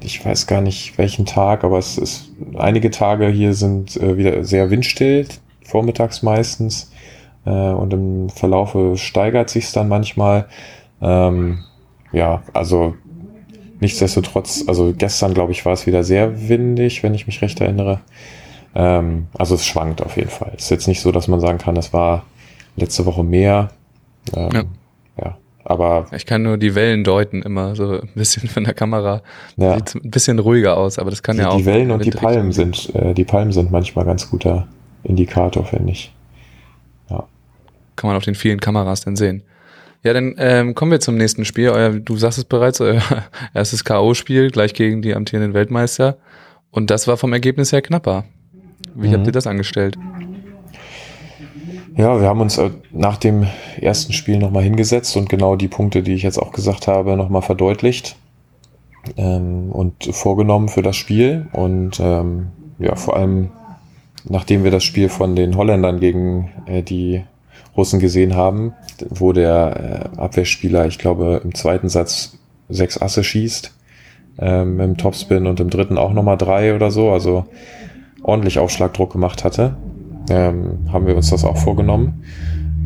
ich 0.00 0.24
weiß 0.24 0.46
gar 0.46 0.62
nicht 0.62 0.96
welchen 0.96 1.26
Tag, 1.26 1.62
aber 1.62 1.76
es 1.76 1.98
ist 1.98 2.32
einige 2.56 2.90
Tage 2.90 3.28
hier 3.28 3.52
sind 3.52 3.98
äh, 3.98 4.16
wieder 4.16 4.44
sehr 4.44 4.70
windstill, 4.70 5.26
vormittags 5.62 6.22
meistens. 6.22 6.90
Äh, 7.44 7.50
und 7.50 7.92
im 7.92 8.30
Verlaufe 8.30 8.96
steigert 8.96 9.50
sich 9.50 9.64
es 9.64 9.72
dann 9.72 9.88
manchmal. 9.88 10.46
Ähm, 11.02 11.58
ja, 12.12 12.42
also 12.54 12.94
Nichtsdestotrotz, 13.82 14.62
also 14.68 14.94
gestern, 14.96 15.34
glaube 15.34 15.50
ich, 15.50 15.66
war 15.66 15.72
es 15.72 15.88
wieder 15.88 16.04
sehr 16.04 16.48
windig, 16.48 17.02
wenn 17.02 17.14
ich 17.14 17.26
mich 17.26 17.42
recht 17.42 17.60
erinnere. 17.60 17.98
Ähm, 18.76 19.26
also 19.36 19.56
es 19.56 19.66
schwankt 19.66 20.00
auf 20.02 20.16
jeden 20.16 20.30
Fall. 20.30 20.52
Es 20.56 20.66
ist 20.66 20.70
jetzt 20.70 20.86
nicht 20.86 21.00
so, 21.00 21.10
dass 21.10 21.26
man 21.26 21.40
sagen 21.40 21.58
kann, 21.58 21.76
es 21.76 21.92
war 21.92 22.22
letzte 22.76 23.06
Woche 23.06 23.24
mehr. 23.24 23.70
Ähm, 24.36 24.50
ja. 24.52 24.64
ja. 25.20 25.36
Aber 25.64 26.06
ich 26.14 26.26
kann 26.26 26.44
nur 26.44 26.58
die 26.58 26.76
Wellen 26.76 27.02
deuten, 27.02 27.42
immer 27.42 27.74
so 27.74 28.00
ein 28.02 28.08
bisschen 28.14 28.48
von 28.48 28.62
der 28.62 28.74
Kamera. 28.74 29.20
Ja. 29.56 29.74
Sieht 29.74 29.96
ein 29.96 30.12
bisschen 30.12 30.38
ruhiger 30.38 30.76
aus, 30.76 31.00
aber 31.00 31.10
das 31.10 31.24
kann 31.24 31.34
die, 31.34 31.42
ja 31.42 31.48
auch. 31.48 31.56
Die 31.56 31.66
Wellen 31.66 31.90
und 31.90 32.04
die 32.04 32.12
Palmen 32.12 32.52
sind, 32.52 32.94
äh, 32.94 33.14
die 33.14 33.24
Palmen 33.24 33.50
sind 33.50 33.72
manchmal 33.72 34.04
ganz 34.04 34.30
guter 34.30 34.68
Indikator, 35.02 35.64
finde 35.64 35.90
ich. 35.90 36.14
Ja. 37.10 37.24
Kann 37.96 38.06
man 38.06 38.16
auf 38.16 38.22
den 38.22 38.36
vielen 38.36 38.60
Kameras 38.60 39.00
dann 39.00 39.16
sehen. 39.16 39.42
Ja, 40.02 40.12
dann 40.12 40.34
ähm, 40.38 40.74
kommen 40.74 40.90
wir 40.90 41.00
zum 41.00 41.16
nächsten 41.16 41.44
Spiel. 41.44 41.70
Euer, 41.70 41.90
du 41.90 42.16
sagst 42.16 42.38
es 42.38 42.44
bereits, 42.44 42.80
euer 42.80 43.00
erstes 43.54 43.84
K.O.-Spiel 43.84 44.50
gleich 44.50 44.74
gegen 44.74 45.02
die 45.02 45.14
amtierenden 45.14 45.54
Weltmeister. 45.54 46.16
Und 46.70 46.90
das 46.90 47.06
war 47.06 47.16
vom 47.16 47.32
Ergebnis 47.32 47.72
her 47.72 47.82
knapper. 47.82 48.24
Wie 48.94 49.08
mhm. 49.08 49.12
habt 49.14 49.26
ihr 49.26 49.32
das 49.32 49.46
angestellt? 49.46 49.96
Ja, 51.96 52.20
wir 52.20 52.26
haben 52.26 52.40
uns 52.40 52.58
äh, 52.58 52.70
nach 52.90 53.18
dem 53.18 53.46
ersten 53.80 54.12
Spiel 54.12 54.38
nochmal 54.38 54.62
hingesetzt 54.62 55.16
und 55.16 55.28
genau 55.28 55.56
die 55.56 55.68
Punkte, 55.68 56.02
die 56.02 56.14
ich 56.14 56.22
jetzt 56.22 56.38
auch 56.38 56.52
gesagt 56.52 56.88
habe, 56.88 57.16
nochmal 57.16 57.42
verdeutlicht 57.42 58.16
ähm, 59.16 59.70
und 59.70 60.04
vorgenommen 60.12 60.68
für 60.68 60.82
das 60.82 60.96
Spiel. 60.96 61.46
Und 61.52 62.00
ähm, 62.00 62.48
ja, 62.78 62.96
vor 62.96 63.16
allem 63.16 63.50
nachdem 64.24 64.64
wir 64.64 64.70
das 64.70 64.84
Spiel 64.84 65.08
von 65.08 65.36
den 65.36 65.56
Holländern 65.56 66.00
gegen 66.00 66.50
äh, 66.66 66.82
die 66.82 67.24
Russen 67.76 68.00
gesehen 68.00 68.34
haben, 68.36 68.74
wo 69.08 69.32
der 69.32 70.10
äh, 70.16 70.20
Abwehrspieler, 70.20 70.86
ich 70.86 70.98
glaube, 70.98 71.40
im 71.44 71.54
zweiten 71.54 71.88
Satz 71.88 72.38
sechs 72.68 73.00
Asse 73.00 73.24
schießt, 73.24 73.72
ähm, 74.38 74.80
im 74.80 74.96
Topspin 74.96 75.46
und 75.46 75.60
im 75.60 75.70
dritten 75.70 75.98
auch 75.98 76.12
nochmal 76.12 76.36
drei 76.36 76.74
oder 76.74 76.90
so, 76.90 77.10
also 77.10 77.46
ordentlich 78.22 78.58
Aufschlagdruck 78.58 79.12
gemacht 79.12 79.44
hatte, 79.44 79.76
ähm, 80.30 80.78
haben 80.92 81.06
wir 81.06 81.16
uns 81.16 81.30
das 81.30 81.44
auch 81.44 81.56
vorgenommen. 81.56 82.24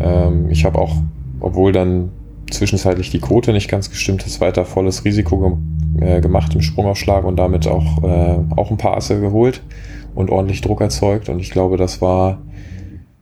Ähm, 0.00 0.50
ich 0.50 0.64
habe 0.64 0.78
auch, 0.78 0.96
obwohl 1.40 1.72
dann 1.72 2.10
zwischenzeitlich 2.50 3.10
die 3.10 3.20
Quote 3.20 3.52
nicht 3.52 3.68
ganz 3.68 3.90
gestimmt 3.90 4.24
ist, 4.24 4.40
weiter 4.40 4.64
volles 4.64 5.04
Risiko 5.04 5.38
ge 5.38 5.52
äh, 5.98 6.20
gemacht 6.20 6.54
im 6.54 6.60
Sprungaufschlag 6.60 7.24
und 7.24 7.36
damit 7.36 7.66
auch, 7.66 8.02
äh, 8.04 8.38
auch 8.56 8.70
ein 8.70 8.76
paar 8.76 8.96
Asse 8.96 9.20
geholt 9.20 9.62
und 10.14 10.30
ordentlich 10.30 10.60
Druck 10.60 10.80
erzeugt. 10.80 11.28
Und 11.28 11.40
ich 11.40 11.50
glaube, 11.50 11.76
das 11.76 12.00
war 12.02 12.38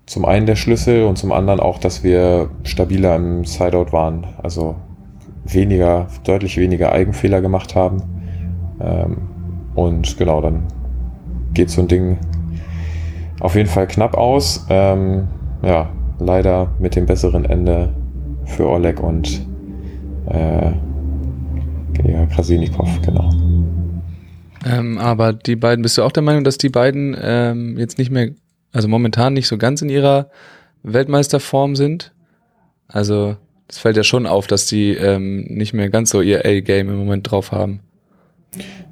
zum 0.06 0.25
einen 0.25 0.46
der 0.46 0.56
Schlüssel 0.56 1.04
und 1.04 1.16
zum 1.16 1.32
anderen 1.32 1.61
auch, 1.61 1.78
dass 1.78 2.04
wir 2.04 2.50
stabiler 2.62 3.16
im 3.16 3.44
Sideout 3.44 3.92
waren. 3.92 4.26
Also 4.42 4.76
weniger, 5.44 6.08
deutlich 6.25 6.56
weniger 6.56 6.92
Eigenfehler 6.92 7.40
gemacht 7.40 7.75
haben. 7.75 8.02
Ähm, 8.80 9.16
und 9.75 10.16
genau, 10.18 10.40
dann 10.40 10.64
geht 11.52 11.70
so 11.70 11.80
ein 11.80 11.88
Ding 11.88 12.18
auf 13.40 13.54
jeden 13.54 13.68
Fall 13.68 13.87
knapp 13.87 14.14
aus. 14.16 14.66
Ähm, 14.68 15.28
ja, 15.62 15.90
leider 16.18 16.73
mit 16.78 16.96
dem 16.96 17.06
besseren 17.06 17.44
Ende 17.44 17.94
für 18.44 18.68
Oleg 18.68 19.02
und 19.02 19.46
äh, 20.28 20.73
ja, 22.06 22.26
Krasinikov, 22.26 22.88
genau. 23.02 23.30
Ähm, 24.66 24.99
aber 24.99 25.32
die 25.32 25.56
beiden, 25.56 25.82
bist 25.82 25.99
du 25.99 26.02
auch 26.02 26.12
der 26.12 26.23
Meinung, 26.23 26.44
dass 26.44 26.58
die 26.58 26.68
beiden 26.68 27.16
ähm, 27.20 27.76
jetzt 27.78 27.99
nicht 27.99 28.11
mehr, 28.11 28.30
also 28.74 28.88
momentan 28.88 29.32
nicht 29.32 29.46
so 29.46 29.56
ganz 29.56 29.80
in 29.80 29.88
ihrer 29.88 30.28
Weltmeisterform 30.82 31.76
sind? 31.76 32.12
Also 32.88 33.36
es 33.68 33.78
fällt 33.78 33.96
ja 33.96 34.02
schon 34.04 34.26
auf, 34.26 34.46
dass 34.46 34.66
die 34.66 34.90
ähm, 34.90 35.44
nicht 35.44 35.72
mehr 35.72 35.88
ganz 35.88 36.10
so 36.10 36.20
ihr 36.20 36.44
A-Game 36.44 36.90
im 36.90 36.98
Moment 36.98 37.30
drauf 37.30 37.52
haben. 37.52 37.80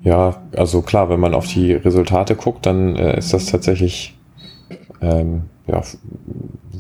Ja, 0.02 0.42
also 0.56 0.82
klar, 0.82 1.10
wenn 1.10 1.20
man 1.20 1.34
auf 1.34 1.46
die 1.46 1.74
Resultate 1.74 2.36
guckt, 2.36 2.64
dann 2.64 2.96
äh, 2.96 3.18
ist 3.18 3.34
das 3.34 3.46
tatsächlich, 3.46 4.16
ähm, 5.00 5.42
ja, 5.66 5.82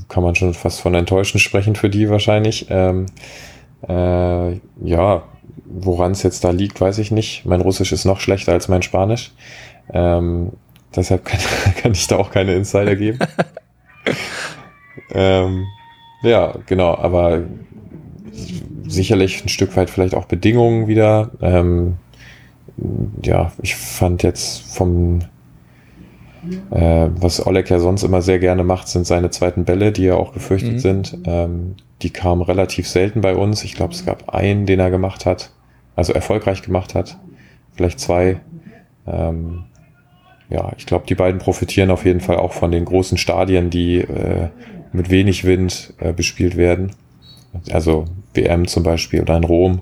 kann 0.08 0.22
man 0.22 0.34
schon 0.34 0.54
fast 0.54 0.80
von 0.80 0.94
Enttäuschen 0.94 1.38
sprechen 1.38 1.76
für 1.76 1.90
die 1.90 2.08
wahrscheinlich. 2.08 2.66
Ähm, 2.70 3.06
äh, 3.88 4.52
ja, 4.84 5.24
woran 5.64 6.12
es 6.12 6.22
jetzt 6.22 6.44
da 6.44 6.50
liegt, 6.50 6.80
weiß 6.80 6.98
ich 6.98 7.10
nicht. 7.10 7.44
Mein 7.46 7.60
Russisch 7.60 7.92
ist 7.92 8.04
noch 8.04 8.20
schlechter 8.20 8.52
als 8.52 8.68
mein 8.68 8.82
Spanisch. 8.82 9.32
Ähm, 9.92 10.52
deshalb 10.96 11.24
kann, 11.24 11.40
kann, 11.82 11.92
ich 11.92 12.06
da 12.06 12.16
auch 12.16 12.30
keine 12.30 12.54
Insider 12.54 12.96
geben. 12.96 13.18
ähm, 15.12 15.66
ja, 16.22 16.54
genau, 16.66 16.96
aber 16.96 17.42
sicherlich 18.86 19.44
ein 19.44 19.48
Stück 19.48 19.76
weit 19.76 19.90
vielleicht 19.90 20.14
auch 20.14 20.26
Bedingungen 20.26 20.86
wieder. 20.86 21.30
Ähm, 21.40 21.96
ja, 23.22 23.52
ich 23.62 23.76
fand 23.76 24.22
jetzt 24.22 24.62
vom, 24.74 25.20
äh, 26.70 27.08
was 27.16 27.44
Oleg 27.46 27.70
ja 27.70 27.78
sonst 27.78 28.02
immer 28.02 28.22
sehr 28.22 28.38
gerne 28.38 28.64
macht, 28.64 28.88
sind 28.88 29.06
seine 29.06 29.30
zweiten 29.30 29.64
Bälle, 29.64 29.92
die 29.92 30.04
ja 30.04 30.14
auch 30.14 30.32
gefürchtet 30.32 30.74
mhm. 30.74 30.78
sind. 30.78 31.18
Ähm, 31.24 31.74
die 32.02 32.10
kamen 32.10 32.42
relativ 32.42 32.88
selten 32.88 33.20
bei 33.20 33.34
uns. 33.34 33.64
Ich 33.64 33.74
glaube, 33.74 33.94
es 33.94 34.04
gab 34.04 34.34
einen, 34.34 34.66
den 34.66 34.80
er 34.80 34.90
gemacht 34.90 35.26
hat, 35.26 35.50
also 35.96 36.12
erfolgreich 36.12 36.62
gemacht 36.62 36.94
hat. 36.94 37.18
Vielleicht 37.74 38.00
zwei. 38.00 38.40
Ähm, 39.06 39.64
ja, 40.52 40.72
ich 40.76 40.84
glaube, 40.86 41.06
die 41.06 41.14
beiden 41.14 41.40
profitieren 41.40 41.90
auf 41.90 42.04
jeden 42.04 42.20
Fall 42.20 42.36
auch 42.36 42.52
von 42.52 42.70
den 42.70 42.84
großen 42.84 43.16
Stadien, 43.16 43.70
die 43.70 43.98
äh, 43.98 44.48
mit 44.92 45.08
wenig 45.08 45.44
Wind 45.44 45.94
äh, 45.98 46.12
bespielt 46.12 46.56
werden. 46.56 46.92
Also 47.70 48.04
WM 48.34 48.66
zum 48.66 48.82
Beispiel 48.82 49.22
oder 49.22 49.36
in 49.36 49.44
Rom. 49.44 49.80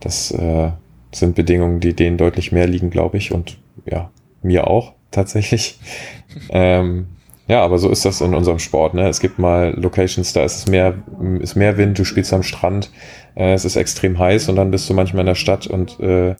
Das 0.00 0.30
äh, 0.30 0.70
sind 1.12 1.34
Bedingungen, 1.34 1.80
die 1.80 1.94
denen 1.94 2.18
deutlich 2.18 2.52
mehr 2.52 2.66
liegen, 2.66 2.90
glaube 2.90 3.16
ich. 3.16 3.32
Und 3.32 3.56
ja, 3.86 4.10
mir 4.42 4.66
auch 4.66 4.92
tatsächlich. 5.10 5.78
ähm, 6.50 7.06
ja, 7.48 7.62
aber 7.62 7.78
so 7.78 7.88
ist 7.88 8.04
das 8.04 8.20
in 8.20 8.34
unserem 8.34 8.58
Sport. 8.58 8.94
Ne? 8.94 9.08
Es 9.08 9.20
gibt 9.20 9.38
mal 9.38 9.74
Locations, 9.76 10.32
da 10.32 10.44
ist 10.44 10.56
es 10.56 10.66
mehr, 10.68 10.94
ist 11.40 11.56
mehr 11.56 11.76
Wind, 11.78 11.98
du 11.98 12.04
spielst 12.04 12.32
am 12.32 12.42
Strand, 12.42 12.90
äh, 13.34 13.52
es 13.54 13.64
ist 13.64 13.76
extrem 13.76 14.18
heiß 14.18 14.48
und 14.48 14.56
dann 14.56 14.70
bist 14.70 14.88
du 14.88 14.94
manchmal 14.94 15.20
in 15.20 15.26
der 15.26 15.34
Stadt 15.34 15.66
und 15.66 15.98
äh, 16.00 16.34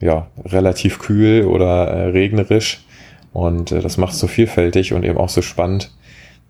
ja, 0.00 0.28
relativ 0.44 0.98
kühl 0.98 1.44
oder 1.44 1.88
äh, 1.88 2.06
regnerisch. 2.08 2.84
Und 3.32 3.72
äh, 3.72 3.80
das 3.80 3.96
macht 3.96 4.12
es 4.12 4.18
so 4.18 4.26
vielfältig 4.26 4.92
und 4.92 5.04
eben 5.04 5.18
auch 5.18 5.28
so 5.28 5.42
spannend, 5.42 5.90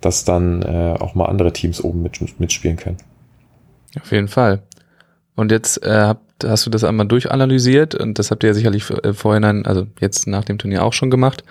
dass 0.01 0.25
dann 0.25 0.63
äh, 0.63 0.97
auch 0.99 1.15
mal 1.15 1.27
andere 1.27 1.53
Teams 1.53 1.83
oben 1.83 2.03
mit, 2.03 2.41
mitspielen 2.41 2.77
können. 2.77 2.97
Auf 4.01 4.11
jeden 4.11 4.29
Fall. 4.29 4.63
Und 5.35 5.51
jetzt 5.51 5.83
äh, 5.83 5.91
habt, 5.91 6.45
hast 6.45 6.67
du 6.67 6.71
das 6.71 6.85
einmal 6.85 7.07
durchanalysiert 7.07 7.95
und 7.95 8.19
das 8.19 8.31
habt 8.31 8.43
ihr 8.43 8.49
ja 8.49 8.55
sicherlich 8.55 8.91
äh, 8.91 9.13
vorhin, 9.13 9.65
also 9.65 9.87
jetzt 10.01 10.27
nach 10.27 10.45
dem 10.45 10.59
Turnier 10.59 10.85
auch 10.85 10.93
schon 10.93 11.11
gemacht. 11.11 11.45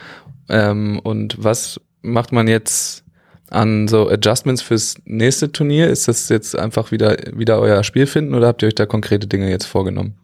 Ähm, 0.49 0.99
und 0.99 1.43
was 1.43 1.79
macht 2.01 2.31
man 2.31 2.47
jetzt 2.47 3.03
an 3.49 3.87
so 3.87 4.09
Adjustments 4.09 4.61
fürs 4.61 4.95
nächste 5.05 5.51
Turnier? 5.51 5.89
Ist 5.89 6.07
das 6.07 6.29
jetzt 6.29 6.57
einfach 6.57 6.91
wieder, 6.91 7.17
wieder 7.33 7.59
euer 7.59 7.83
Spiel 7.83 8.05
finden 8.05 8.33
oder 8.33 8.47
habt 8.47 8.61
ihr 8.61 8.67
euch 8.67 8.75
da 8.75 8.85
konkrete 8.85 9.27
Dinge 9.27 9.49
jetzt 9.49 9.65
vorgenommen? 9.65 10.15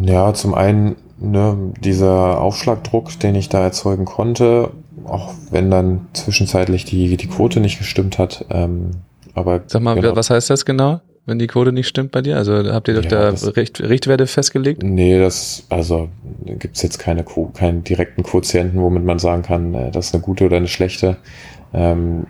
Ja, 0.00 0.32
zum 0.32 0.54
einen 0.54 0.96
ne, 1.22 1.72
dieser 1.80 2.40
Aufschlagdruck, 2.40 3.18
den 3.20 3.34
ich 3.34 3.48
da 3.48 3.62
erzeugen 3.62 4.04
konnte, 4.04 4.70
auch 5.04 5.34
wenn 5.50 5.70
dann 5.70 6.08
zwischenzeitlich 6.12 6.84
die, 6.84 7.16
die 7.16 7.26
Quote 7.28 7.60
nicht 7.60 7.78
gestimmt 7.78 8.18
hat. 8.18 8.44
Ähm, 8.50 8.90
aber 9.34 9.62
Sag 9.66 9.82
mal, 9.82 9.94
genau. 9.94 10.14
was 10.16 10.30
heißt 10.30 10.50
das 10.50 10.64
genau? 10.64 11.00
wenn 11.24 11.38
die 11.38 11.46
Quote 11.46 11.72
nicht 11.72 11.88
stimmt 11.88 12.10
bei 12.10 12.20
dir? 12.20 12.36
Also 12.36 12.52
habt 12.72 12.88
ihr 12.88 12.94
doch 12.94 13.04
ja, 13.04 13.32
da 13.32 13.50
Richt, 13.50 13.80
Richtwerte 13.80 14.26
festgelegt? 14.26 14.82
Nee, 14.82 15.18
das, 15.18 15.64
also 15.68 16.08
gibt's 16.44 16.82
jetzt 16.82 16.98
keine, 16.98 17.24
keinen 17.54 17.84
direkten 17.84 18.22
Quotienten, 18.22 18.80
womit 18.80 19.04
man 19.04 19.18
sagen 19.18 19.42
kann, 19.42 19.74
äh, 19.74 19.90
das 19.90 20.06
ist 20.06 20.14
eine 20.14 20.22
gute 20.22 20.46
oder 20.46 20.56
eine 20.56 20.68
schlechte. 20.68 21.16
Ähm, 21.72 22.26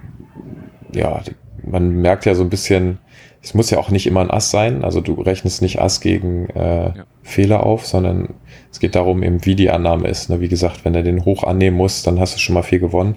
ja, 0.94 1.22
man 1.64 1.90
merkt 2.02 2.26
ja 2.26 2.34
so 2.34 2.42
ein 2.42 2.50
bisschen, 2.50 2.98
es 3.42 3.54
muss 3.54 3.70
ja 3.70 3.78
auch 3.78 3.90
nicht 3.90 4.06
immer 4.06 4.20
ein 4.20 4.30
Ass 4.30 4.50
sein. 4.50 4.84
Also 4.84 5.00
du 5.00 5.14
rechnest 5.14 5.62
nicht 5.62 5.80
Ass 5.80 6.00
gegen 6.00 6.48
äh, 6.50 6.86
ja. 6.86 6.94
Fehler 7.22 7.66
auf, 7.66 7.86
sondern 7.86 8.28
es 8.70 8.78
geht 8.78 8.94
darum, 8.94 9.22
eben 9.22 9.44
wie 9.44 9.56
die 9.56 9.70
Annahme 9.70 10.08
ist. 10.08 10.30
Ne? 10.30 10.40
Wie 10.40 10.48
gesagt, 10.48 10.84
wenn 10.84 10.94
er 10.94 11.02
den 11.02 11.24
hoch 11.24 11.42
annehmen 11.42 11.76
muss, 11.76 12.02
dann 12.02 12.20
hast 12.20 12.36
du 12.36 12.38
schon 12.38 12.54
mal 12.54 12.62
viel 12.62 12.78
gewonnen. 12.78 13.16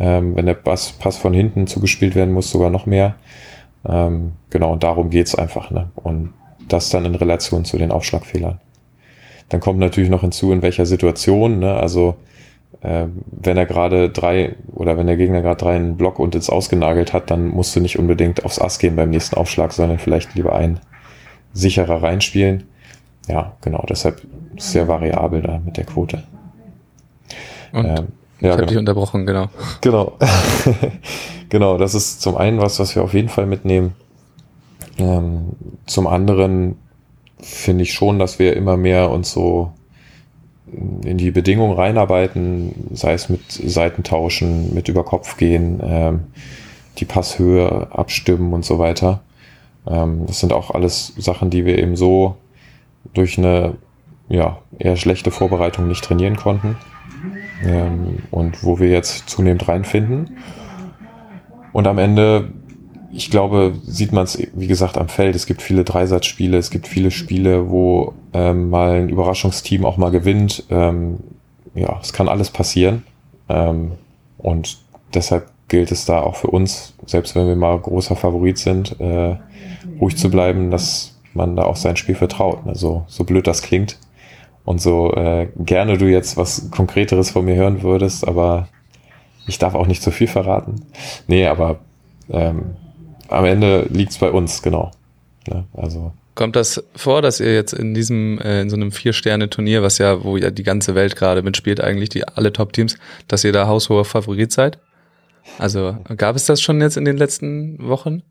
Ähm, 0.00 0.34
wenn 0.34 0.46
der 0.46 0.54
Pass, 0.54 0.92
Pass 0.92 1.16
von 1.16 1.32
hinten 1.32 1.68
zugespielt 1.68 2.16
werden 2.16 2.34
muss, 2.34 2.50
sogar 2.50 2.70
noch 2.70 2.86
mehr. 2.86 3.14
Ähm, 3.88 4.32
genau, 4.50 4.72
und 4.72 4.82
darum 4.82 5.10
geht's 5.10 5.36
einfach. 5.36 5.70
Ne? 5.70 5.90
Und 5.94 6.32
das 6.68 6.90
dann 6.90 7.04
in 7.04 7.14
Relation 7.14 7.64
zu 7.64 7.78
den 7.78 7.92
Aufschlagfehlern. 7.92 8.58
Dann 9.48 9.60
kommt 9.60 9.78
natürlich 9.78 10.10
noch 10.10 10.22
hinzu, 10.22 10.52
in 10.52 10.62
welcher 10.62 10.86
Situation. 10.86 11.60
Ne? 11.60 11.74
Also 11.74 12.16
wenn 12.82 13.56
er 13.56 13.66
gerade 13.66 14.10
drei 14.10 14.56
oder 14.72 14.98
wenn 14.98 15.06
der 15.06 15.16
Gegner 15.16 15.40
gerade 15.40 15.58
drei 15.58 15.76
einen 15.76 15.96
Block 15.96 16.18
und 16.18 16.34
ins 16.34 16.50
Ausgenagelt 16.50 17.12
hat, 17.12 17.30
dann 17.30 17.48
musst 17.48 17.76
du 17.76 17.80
nicht 17.80 17.98
unbedingt 17.98 18.44
aufs 18.44 18.58
Ass 18.58 18.78
gehen 18.78 18.96
beim 18.96 19.10
nächsten 19.10 19.36
Aufschlag, 19.36 19.72
sondern 19.72 19.98
vielleicht 19.98 20.34
lieber 20.34 20.54
einen 20.54 20.80
sicherer 21.52 22.02
reinspielen. 22.02 22.64
Ja, 23.28 23.52
genau, 23.60 23.84
deshalb 23.88 24.22
sehr 24.58 24.88
variabel 24.88 25.42
da 25.42 25.60
mit 25.64 25.76
der 25.76 25.84
Quote. 25.84 26.24
Und 27.72 27.84
ähm, 27.84 27.94
ja, 27.94 28.00
ich 28.40 28.46
habe 28.48 28.56
genau. 28.56 28.68
dich 28.68 28.78
unterbrochen, 28.78 29.26
genau. 29.26 29.48
Genau. 29.80 30.18
genau, 31.48 31.78
das 31.78 31.94
ist 31.94 32.20
zum 32.20 32.36
einen 32.36 32.60
was, 32.60 32.80
was 32.80 32.96
wir 32.96 33.04
auf 33.04 33.14
jeden 33.14 33.28
Fall 33.28 33.46
mitnehmen. 33.46 33.94
Ähm, 34.98 35.50
zum 35.86 36.08
anderen 36.08 36.76
finde 37.40 37.84
ich 37.84 37.92
schon, 37.92 38.18
dass 38.18 38.40
wir 38.40 38.56
immer 38.56 38.76
mehr 38.76 39.10
uns 39.10 39.30
so 39.30 39.72
in 41.04 41.18
die 41.18 41.30
Bedingungen 41.30 41.74
reinarbeiten, 41.74 42.88
sei 42.92 43.12
es 43.12 43.28
mit 43.28 43.50
Seitentauschen, 43.50 44.74
mit 44.74 44.88
über 44.88 45.04
Kopf 45.04 45.36
gehen, 45.36 45.80
ähm, 45.82 46.20
die 46.98 47.04
Passhöhe 47.04 47.88
abstimmen 47.90 48.52
und 48.52 48.64
so 48.64 48.78
weiter. 48.78 49.20
Ähm, 49.86 50.26
das 50.26 50.40
sind 50.40 50.52
auch 50.52 50.70
alles 50.70 51.14
Sachen, 51.18 51.50
die 51.50 51.64
wir 51.64 51.78
eben 51.78 51.96
so 51.96 52.36
durch 53.14 53.38
eine 53.38 53.74
ja, 54.28 54.58
eher 54.78 54.96
schlechte 54.96 55.30
Vorbereitung 55.30 55.88
nicht 55.88 56.04
trainieren 56.04 56.36
konnten 56.36 56.76
ähm, 57.64 58.18
und 58.30 58.62
wo 58.64 58.78
wir 58.78 58.88
jetzt 58.88 59.28
zunehmend 59.28 59.68
reinfinden. 59.68 60.38
Und 61.72 61.86
am 61.86 61.98
Ende, 61.98 62.50
ich 63.12 63.30
glaube, 63.30 63.74
sieht 63.84 64.12
man 64.12 64.24
es, 64.24 64.38
wie 64.54 64.66
gesagt, 64.66 64.96
am 64.96 65.08
Feld. 65.08 65.36
Es 65.36 65.46
gibt 65.46 65.62
viele 65.62 65.84
Dreisatzspiele, 65.84 66.56
es 66.56 66.70
gibt 66.70 66.88
viele 66.88 67.10
Spiele, 67.10 67.70
wo 67.70 68.14
ähm, 68.32 68.70
mal 68.70 68.94
ein 68.94 69.08
Überraschungsteam 69.10 69.84
auch 69.84 69.98
mal 69.98 70.10
gewinnt. 70.10 70.64
Ähm, 70.70 71.18
ja, 71.74 71.98
es 72.02 72.12
kann 72.12 72.28
alles 72.28 72.50
passieren. 72.50 73.04
Ähm, 73.48 73.92
und 74.38 74.78
deshalb 75.14 75.48
gilt 75.68 75.92
es 75.92 76.04
da 76.04 76.20
auch 76.20 76.36
für 76.36 76.48
uns, 76.48 76.94
selbst 77.06 77.34
wenn 77.34 77.46
wir 77.46 77.56
mal 77.56 77.78
großer 77.78 78.16
Favorit 78.16 78.58
sind, 78.58 78.98
äh, 79.00 79.36
ruhig 80.00 80.16
zu 80.16 80.30
bleiben, 80.30 80.70
dass 80.70 81.18
man 81.34 81.56
da 81.56 81.64
auch 81.64 81.76
sein 81.76 81.96
Spiel 81.96 82.14
vertraut. 82.14 82.60
Also 82.66 83.04
so 83.08 83.24
blöd 83.24 83.46
das 83.46 83.62
klingt 83.62 83.98
und 84.64 84.80
so 84.80 85.12
äh, 85.14 85.48
gerne 85.58 85.98
du 85.98 86.06
jetzt 86.06 86.36
was 86.36 86.70
Konkreteres 86.70 87.30
von 87.30 87.44
mir 87.44 87.56
hören 87.56 87.82
würdest, 87.82 88.26
aber 88.26 88.68
ich 89.46 89.58
darf 89.58 89.74
auch 89.74 89.86
nicht 89.86 90.02
zu 90.02 90.10
viel 90.10 90.28
verraten. 90.28 90.82
Nee, 91.26 91.46
aber 91.46 91.80
ähm, 92.30 92.76
am 93.32 93.44
Ende 93.44 93.86
liegt's 93.90 94.18
bei 94.18 94.30
uns, 94.30 94.62
genau. 94.62 94.90
Ja, 95.48 95.64
also 95.74 96.12
Kommt 96.34 96.56
das 96.56 96.82
vor, 96.96 97.20
dass 97.20 97.40
ihr 97.40 97.54
jetzt 97.54 97.74
in 97.74 97.92
diesem, 97.92 98.38
äh, 98.38 98.62
in 98.62 98.70
so 98.70 98.76
einem 98.76 98.90
Vier-Sterne-Turnier, 98.90 99.82
was 99.82 99.98
ja, 99.98 100.24
wo 100.24 100.38
ja 100.38 100.50
die 100.50 100.62
ganze 100.62 100.94
Welt 100.94 101.14
gerade 101.14 101.42
mitspielt, 101.42 101.80
eigentlich 101.80 102.08
die 102.08 102.26
alle 102.26 102.52
Top-Teams, 102.52 102.96
dass 103.28 103.44
ihr 103.44 103.52
da 103.52 103.66
haushoher 103.66 104.06
Favorit 104.06 104.50
seid? 104.50 104.78
Also 105.58 105.96
gab 106.16 106.36
es 106.36 106.46
das 106.46 106.62
schon 106.62 106.80
jetzt 106.80 106.96
in 106.96 107.04
den 107.04 107.18
letzten 107.18 107.86
Wochen? 107.86 108.22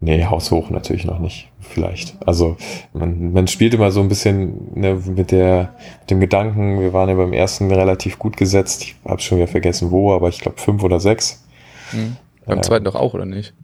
Nee, 0.00 0.24
haushoch 0.24 0.70
natürlich 0.70 1.04
noch 1.04 1.18
nicht. 1.18 1.48
Vielleicht. 1.60 2.16
Also 2.26 2.56
man, 2.92 3.32
man 3.32 3.48
spielt 3.48 3.74
immer 3.74 3.90
so 3.90 4.00
ein 4.00 4.08
bisschen 4.08 4.72
ne, 4.74 5.02
mit 5.06 5.30
der 5.30 5.74
mit 6.00 6.10
dem 6.10 6.20
Gedanken, 6.20 6.80
wir 6.80 6.92
waren 6.92 7.08
ja 7.08 7.14
beim 7.14 7.32
ersten 7.32 7.70
relativ 7.70 8.18
gut 8.18 8.36
gesetzt. 8.36 8.82
Ich 8.82 8.96
habe 9.04 9.20
schon 9.20 9.38
wieder 9.38 9.48
vergessen 9.48 9.90
wo, 9.90 10.12
aber 10.12 10.28
ich 10.28 10.40
glaube 10.40 10.58
fünf 10.58 10.82
oder 10.82 11.00
sechs. 11.00 11.44
Mhm. 11.92 12.16
Beim 12.44 12.58
äh, 12.58 12.62
zweiten 12.62 12.84
doch 12.84 12.94
auch, 12.94 13.14
oder 13.14 13.26
nicht? 13.26 13.54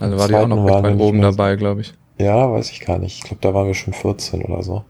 Also 0.00 0.18
war 0.18 0.28
die 0.28 0.34
auch 0.34 0.48
noch 0.48 0.64
recht 0.64 0.82
weit 0.82 1.00
oben 1.00 1.20
dabei, 1.20 1.56
glaube 1.56 1.82
ich. 1.82 1.94
Ja, 2.18 2.50
weiß 2.50 2.70
ich 2.70 2.80
gar 2.80 2.98
nicht. 2.98 3.18
Ich 3.18 3.24
glaube, 3.24 3.38
da 3.40 3.54
waren 3.54 3.66
wir 3.66 3.74
schon 3.74 3.92
14 3.92 4.42
oder 4.42 4.62
so. 4.62 4.84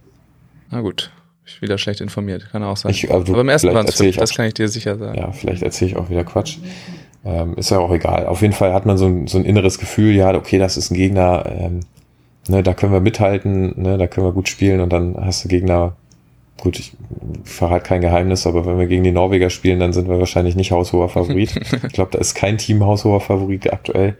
Na 0.71 0.81
gut. 0.81 1.11
Ich 1.49 1.61
bin 1.61 1.69
wieder 1.69 1.79
schlecht 1.79 2.03
informiert, 2.03 2.51
kann 2.53 2.63
auch 2.63 2.77
sein. 2.77 2.91
Ich, 2.91 3.11
aber, 3.11 3.25
du, 3.25 3.33
aber 3.33 3.41
im 3.41 3.49
ersten 3.49 3.73
waren 3.73 3.87
es 3.87 3.97
das 3.97 4.35
kann 4.35 4.47
ich 4.47 4.55
dir 4.55 4.69
sicher 4.69 4.99
sagen. 4.99 5.19
Ja, 5.19 5.33
vielleicht 5.33 5.63
erzähle 5.63 5.93
ich 5.93 5.97
auch 5.97 6.11
wieder 6.11 6.25
Quatsch. 6.25 6.59
Ähm, 7.25 7.55
ist 7.57 7.71
ja 7.71 7.79
auch 7.79 7.91
egal. 7.91 8.27
Auf 8.27 8.43
jeden 8.43 8.53
Fall 8.53 8.75
hat 8.75 8.85
man 8.85 8.99
so 8.99 9.07
ein, 9.07 9.27
so 9.27 9.39
ein 9.39 9.45
inneres 9.45 9.79
Gefühl, 9.79 10.15
ja, 10.15 10.35
okay, 10.35 10.59
das 10.59 10.77
ist 10.77 10.91
ein 10.91 10.95
Gegner, 10.95 11.45
ähm, 11.47 11.81
ne, 12.49 12.63
da 12.63 12.75
können 12.75 12.93
wir 12.93 13.01
mithalten, 13.01 13.81
ne, 13.81 13.97
da 13.99 14.07
können 14.07 14.27
wir 14.27 14.33
gut 14.33 14.49
spielen 14.49 14.81
und 14.81 14.93
dann 14.93 15.17
hast 15.19 15.45
du 15.45 15.49
Gegner, 15.49 15.97
gut, 16.61 16.79
ich 16.79 16.93
verrate 17.45 17.85
kein 17.85 18.03
Geheimnis, 18.03 18.47
aber 18.47 18.67
wenn 18.67 18.79
wir 18.79 18.87
gegen 18.87 19.05
die 19.05 19.11
Norweger 19.11 19.51
spielen, 19.51 19.81
dann 19.81 19.93
sind 19.93 20.09
wir 20.09 20.19
wahrscheinlich 20.19 20.55
nicht 20.55 20.71
haushoher 20.71 21.09
Favorit. 21.09 21.57
ich 21.87 21.93
glaube, 21.93 22.11
da 22.13 22.19
ist 22.19 22.35
kein 22.35 22.59
Team 22.59 22.85
haushoher 22.85 23.21
Favorit 23.21 23.73
aktuell. 23.73 24.17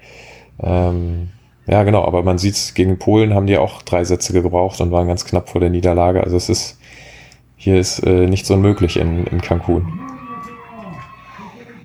Ähm, 0.61 1.29
ja, 1.67 1.83
genau, 1.83 2.05
aber 2.05 2.23
man 2.23 2.39
sieht, 2.39 2.75
gegen 2.75 2.99
Polen 2.99 3.35
haben 3.35 3.47
die 3.47 3.59
auch 3.59 3.83
drei 3.83 4.03
Sätze 4.05 4.33
gebraucht 4.33 4.81
und 4.81 4.91
waren 4.91 5.07
ganz 5.07 5.25
knapp 5.25 5.51
vor 5.51 5.61
der 5.61 5.71
Niederlage. 5.71 6.23
Also 6.23 6.37
es 6.37 6.49
ist, 6.49 6.79
hier 7.57 7.79
ist 7.79 8.01
äh, 8.01 8.27
nichts 8.27 8.51
unmöglich 8.51 8.97
in, 8.97 9.27
in 9.27 9.41
Cancun. 9.41 10.01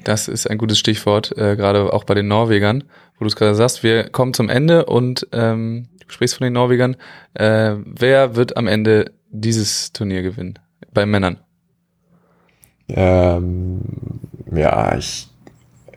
Das 0.06 0.28
ist 0.28 0.50
ein 0.50 0.58
gutes 0.58 0.80
Stichwort, 0.80 1.38
äh, 1.38 1.56
gerade 1.56 1.92
auch 1.94 2.04
bei 2.04 2.14
den 2.14 2.28
Norwegern, 2.28 2.84
wo 3.18 3.26
du 3.26 3.28
es 3.28 3.36
gerade 3.36 3.56
sagst, 3.56 3.84
wir 3.84 4.10
kommen 4.10 4.34
zum 4.34 4.50
Ende 4.50 4.86
und 4.86 5.28
ähm, 5.32 5.90
du 6.00 6.14
sprichst 6.14 6.38
von 6.38 6.46
den 6.46 6.54
Norwegern. 6.54 6.96
Äh, 7.34 7.76
wer 7.86 8.36
wird 8.36 8.58
am 8.58 8.68
Ende 8.68 9.12
dieses 9.30 9.92
Turnier 9.92 10.22
gewinnen? 10.22 10.60
Bei 10.94 11.06
Männern? 11.06 11.40
Ähm, 12.90 13.82
ja, 14.54 14.96
ich 14.98 15.30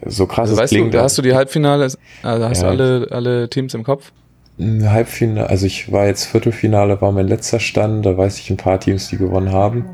so 0.08 0.26
krass 0.26 0.50
also, 0.50 0.60
weißt 0.60 0.72
klingt. 0.72 0.94
Du, 0.94 1.00
hast 1.00 1.18
du 1.18 1.22
die 1.22 1.34
Halbfinale, 1.34 1.84
also 2.22 2.48
hast 2.48 2.62
ja. 2.62 2.68
du 2.68 2.68
alle, 2.68 3.08
alle 3.10 3.50
Teams 3.50 3.74
im 3.74 3.84
Kopf? 3.84 4.12
Halbfinale, 4.58 5.48
also 5.48 5.66
ich 5.66 5.92
war 5.92 6.06
jetzt 6.06 6.24
Viertelfinale, 6.24 7.00
war 7.00 7.12
mein 7.12 7.28
letzter 7.28 7.60
Stand, 7.60 8.06
da 8.06 8.16
weiß 8.16 8.38
ich 8.38 8.50
ein 8.50 8.56
paar 8.56 8.80
Teams, 8.80 9.08
die 9.08 9.18
gewonnen 9.18 9.52
haben. 9.52 9.84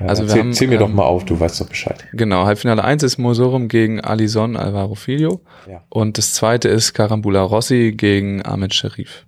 Ja, 0.00 0.06
also 0.06 0.26
zähl, 0.26 0.40
haben, 0.40 0.52
zähl 0.52 0.68
mir 0.68 0.74
ähm, 0.74 0.80
doch 0.80 0.88
mal 0.88 1.04
auf, 1.04 1.24
du 1.24 1.38
weißt 1.38 1.60
doch 1.60 1.68
Bescheid. 1.68 2.04
Genau, 2.12 2.44
Halbfinale 2.44 2.84
1 2.84 3.02
ist 3.02 3.18
Mosorum 3.18 3.68
gegen 3.68 4.00
Alison 4.00 4.56
Alvaro 4.56 4.94
Filho 4.94 5.40
ja. 5.70 5.82
und 5.88 6.18
das 6.18 6.34
zweite 6.34 6.68
ist 6.68 6.92
Karambula 6.92 7.42
Rossi 7.42 7.94
gegen 7.96 8.44
Ahmed 8.44 8.74
Sharif. 8.74 9.24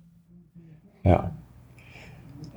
Ja. 1.03 1.31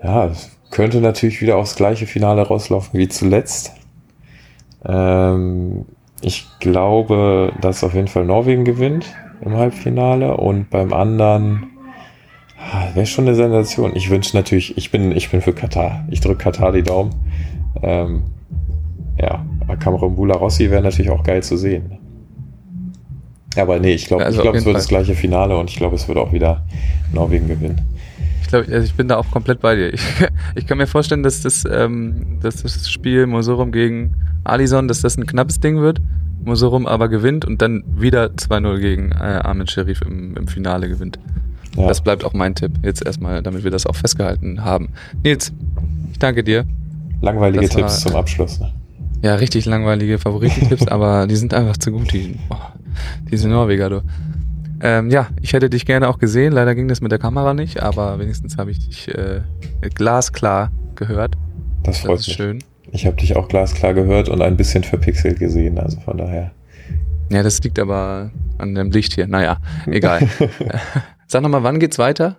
Ja, 0.02 0.26
es 0.26 0.50
könnte 0.70 1.00
natürlich 1.00 1.40
wieder 1.40 1.56
aufs 1.56 1.76
gleiche 1.76 2.06
Finale 2.06 2.42
rauslaufen 2.42 2.98
wie 2.98 3.08
zuletzt. 3.08 3.72
Ähm, 4.84 5.86
ich 6.22 6.46
glaube, 6.60 7.52
dass 7.60 7.84
auf 7.84 7.94
jeden 7.94 8.08
Fall 8.08 8.24
Norwegen 8.24 8.64
gewinnt 8.64 9.06
im 9.44 9.56
Halbfinale 9.56 10.36
und 10.36 10.70
beim 10.70 10.92
anderen 10.92 11.70
ah, 12.58 12.88
wäre 12.94 13.06
schon 13.06 13.26
eine 13.26 13.34
Sensation. 13.34 13.94
Ich 13.96 14.08
wünsche 14.08 14.36
natürlich, 14.36 14.76
ich 14.76 14.90
bin, 14.90 15.12
ich 15.12 15.30
bin 15.30 15.40
für 15.40 15.52
Katar. 15.52 16.04
Ich 16.10 16.20
drücke 16.20 16.44
Katar 16.44 16.72
die 16.72 16.82
Daumen. 16.82 17.12
Ähm, 17.82 18.22
ja, 19.20 19.44
Cameron 19.80 20.14
Bula 20.14 20.36
Rossi 20.36 20.70
wäre 20.70 20.82
natürlich 20.82 21.10
auch 21.10 21.22
geil 21.22 21.42
zu 21.42 21.56
sehen. 21.56 21.98
Aber 23.56 23.78
nee, 23.78 23.92
ich 23.92 24.06
glaube, 24.06 24.24
also 24.24 24.38
ich 24.38 24.42
glaube, 24.42 24.58
es 24.58 24.64
wird 24.64 24.74
Fall. 24.74 24.80
das 24.80 24.88
gleiche 24.88 25.14
Finale 25.14 25.56
und 25.58 25.70
ich 25.70 25.76
glaube, 25.76 25.96
es 25.96 26.08
wird 26.08 26.18
auch 26.18 26.32
wieder 26.32 26.64
Norwegen 27.12 27.48
gewinnen. 27.48 27.80
Ich 28.52 28.64
glaube, 28.64 28.70
also 28.70 28.84
ich 28.84 28.92
bin 28.92 29.08
da 29.08 29.16
auch 29.16 29.30
komplett 29.30 29.60
bei 29.60 29.76
dir. 29.76 29.94
Ich, 29.94 30.02
ich 30.56 30.66
kann 30.66 30.76
mir 30.76 30.86
vorstellen, 30.86 31.22
dass 31.22 31.40
das, 31.40 31.64
ähm, 31.64 32.38
dass 32.42 32.62
das 32.62 32.90
Spiel 32.90 33.26
Mosorum 33.26 33.72
gegen 33.72 34.14
Alison, 34.44 34.88
dass 34.88 35.00
das 35.00 35.16
ein 35.16 35.24
knappes 35.24 35.60
Ding 35.60 35.80
wird. 35.80 36.02
Mosorum 36.44 36.86
aber 36.86 37.08
gewinnt 37.08 37.46
und 37.46 37.62
dann 37.62 37.82
wieder 37.96 38.26
2-0 38.26 38.78
gegen 38.78 39.12
äh, 39.12 39.40
Armin 39.42 39.66
Sherif 39.68 40.02
im, 40.02 40.36
im 40.36 40.48
Finale 40.48 40.90
gewinnt. 40.90 41.18
Ja. 41.78 41.86
Das 41.86 42.02
bleibt 42.02 42.24
auch 42.24 42.34
mein 42.34 42.54
Tipp. 42.54 42.72
Jetzt 42.82 43.02
erstmal, 43.06 43.42
damit 43.42 43.64
wir 43.64 43.70
das 43.70 43.86
auch 43.86 43.96
festgehalten 43.96 44.62
haben. 44.62 44.90
Nils, 45.24 45.50
ich 46.10 46.18
danke 46.18 46.44
dir. 46.44 46.66
Langweilige 47.22 47.64
das 47.64 47.74
Tipps 47.74 48.04
war, 48.04 48.10
zum 48.10 48.16
Abschluss. 48.16 48.60
Ne? 48.60 48.70
Ja, 49.22 49.36
richtig 49.36 49.64
langweilige 49.64 50.18
Favoritentipps, 50.18 50.88
aber 50.88 51.26
die 51.26 51.36
sind 51.36 51.54
einfach 51.54 51.78
zu 51.78 51.90
gut, 51.90 52.12
die, 52.12 52.36
oh, 52.50 52.56
diese 53.30 53.48
Norweger, 53.48 53.88
du. 53.88 54.02
Ähm, 54.82 55.10
ja, 55.10 55.28
ich 55.40 55.52
hätte 55.52 55.70
dich 55.70 55.86
gerne 55.86 56.08
auch 56.08 56.18
gesehen. 56.18 56.52
Leider 56.52 56.74
ging 56.74 56.88
das 56.88 57.00
mit 57.00 57.12
der 57.12 57.20
Kamera 57.20 57.54
nicht, 57.54 57.80
aber 57.80 58.18
wenigstens 58.18 58.58
habe 58.58 58.72
ich 58.72 58.80
dich 58.80 59.08
äh, 59.08 59.42
glasklar 59.94 60.72
gehört. 60.96 61.36
Das 61.84 61.98
freut 61.98 62.18
das 62.18 62.26
mich. 62.26 62.36
schön. 62.36 62.64
Ich 62.90 63.06
habe 63.06 63.16
dich 63.16 63.36
auch 63.36 63.46
glasklar 63.46 63.94
gehört 63.94 64.28
und 64.28 64.42
ein 64.42 64.56
bisschen 64.56 64.82
verpixelt 64.82 65.38
gesehen, 65.38 65.78
also 65.78 66.00
von 66.00 66.18
daher. 66.18 66.50
Ja, 67.30 67.42
das 67.42 67.62
liegt 67.62 67.78
aber 67.78 68.32
an 68.58 68.74
dem 68.74 68.90
Licht 68.90 69.14
hier. 69.14 69.28
Naja, 69.28 69.58
egal. 69.86 70.28
Sag 71.28 71.42
nochmal, 71.42 71.62
wann 71.62 71.78
geht's 71.78 71.98
weiter? 71.98 72.36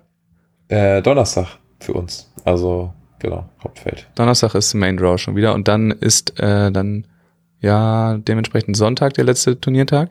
Äh, 0.68 1.02
Donnerstag 1.02 1.48
für 1.80 1.94
uns. 1.94 2.32
Also, 2.44 2.94
genau, 3.20 3.46
Hauptfeld. 3.64 4.08
Donnerstag 4.16 4.54
ist 4.54 4.74
Main 4.74 4.98
Draw 4.98 5.18
schon 5.18 5.36
wieder 5.38 5.54
und 5.54 5.70
dann 5.70 5.92
ist 5.92 6.38
äh, 6.40 6.72
dann 6.72 7.08
ja 7.62 8.18
dementsprechend 8.18 8.76
Sonntag 8.76 9.14
der 9.14 9.24
letzte 9.24 9.60
Turniertag? 9.60 10.10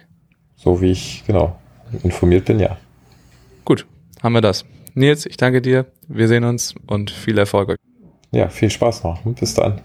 So 0.57 0.81
wie 0.81 0.91
ich, 0.91 1.25
genau, 1.27 1.59
informiert 2.03 2.47
bin, 2.47 2.59
ja. 2.61 2.77
Gut, 3.65 3.87
haben 4.23 4.33
wir 4.33 4.41
das. 4.41 4.65
Nils, 4.95 5.27
ich 5.27 5.37
danke 5.37 5.63
dir. 5.63 5.87
Wir 6.09 6.29
sehen 6.29 6.45
uns 6.45 6.75
und 6.87 7.11
viel 7.11 7.39
Erfolg. 7.39 7.77
Ja, 8.31 8.49
viel 8.49 8.71
Spaß 8.71 9.05
noch. 9.05 9.21
Bis 9.23 9.55
dann. 9.55 9.81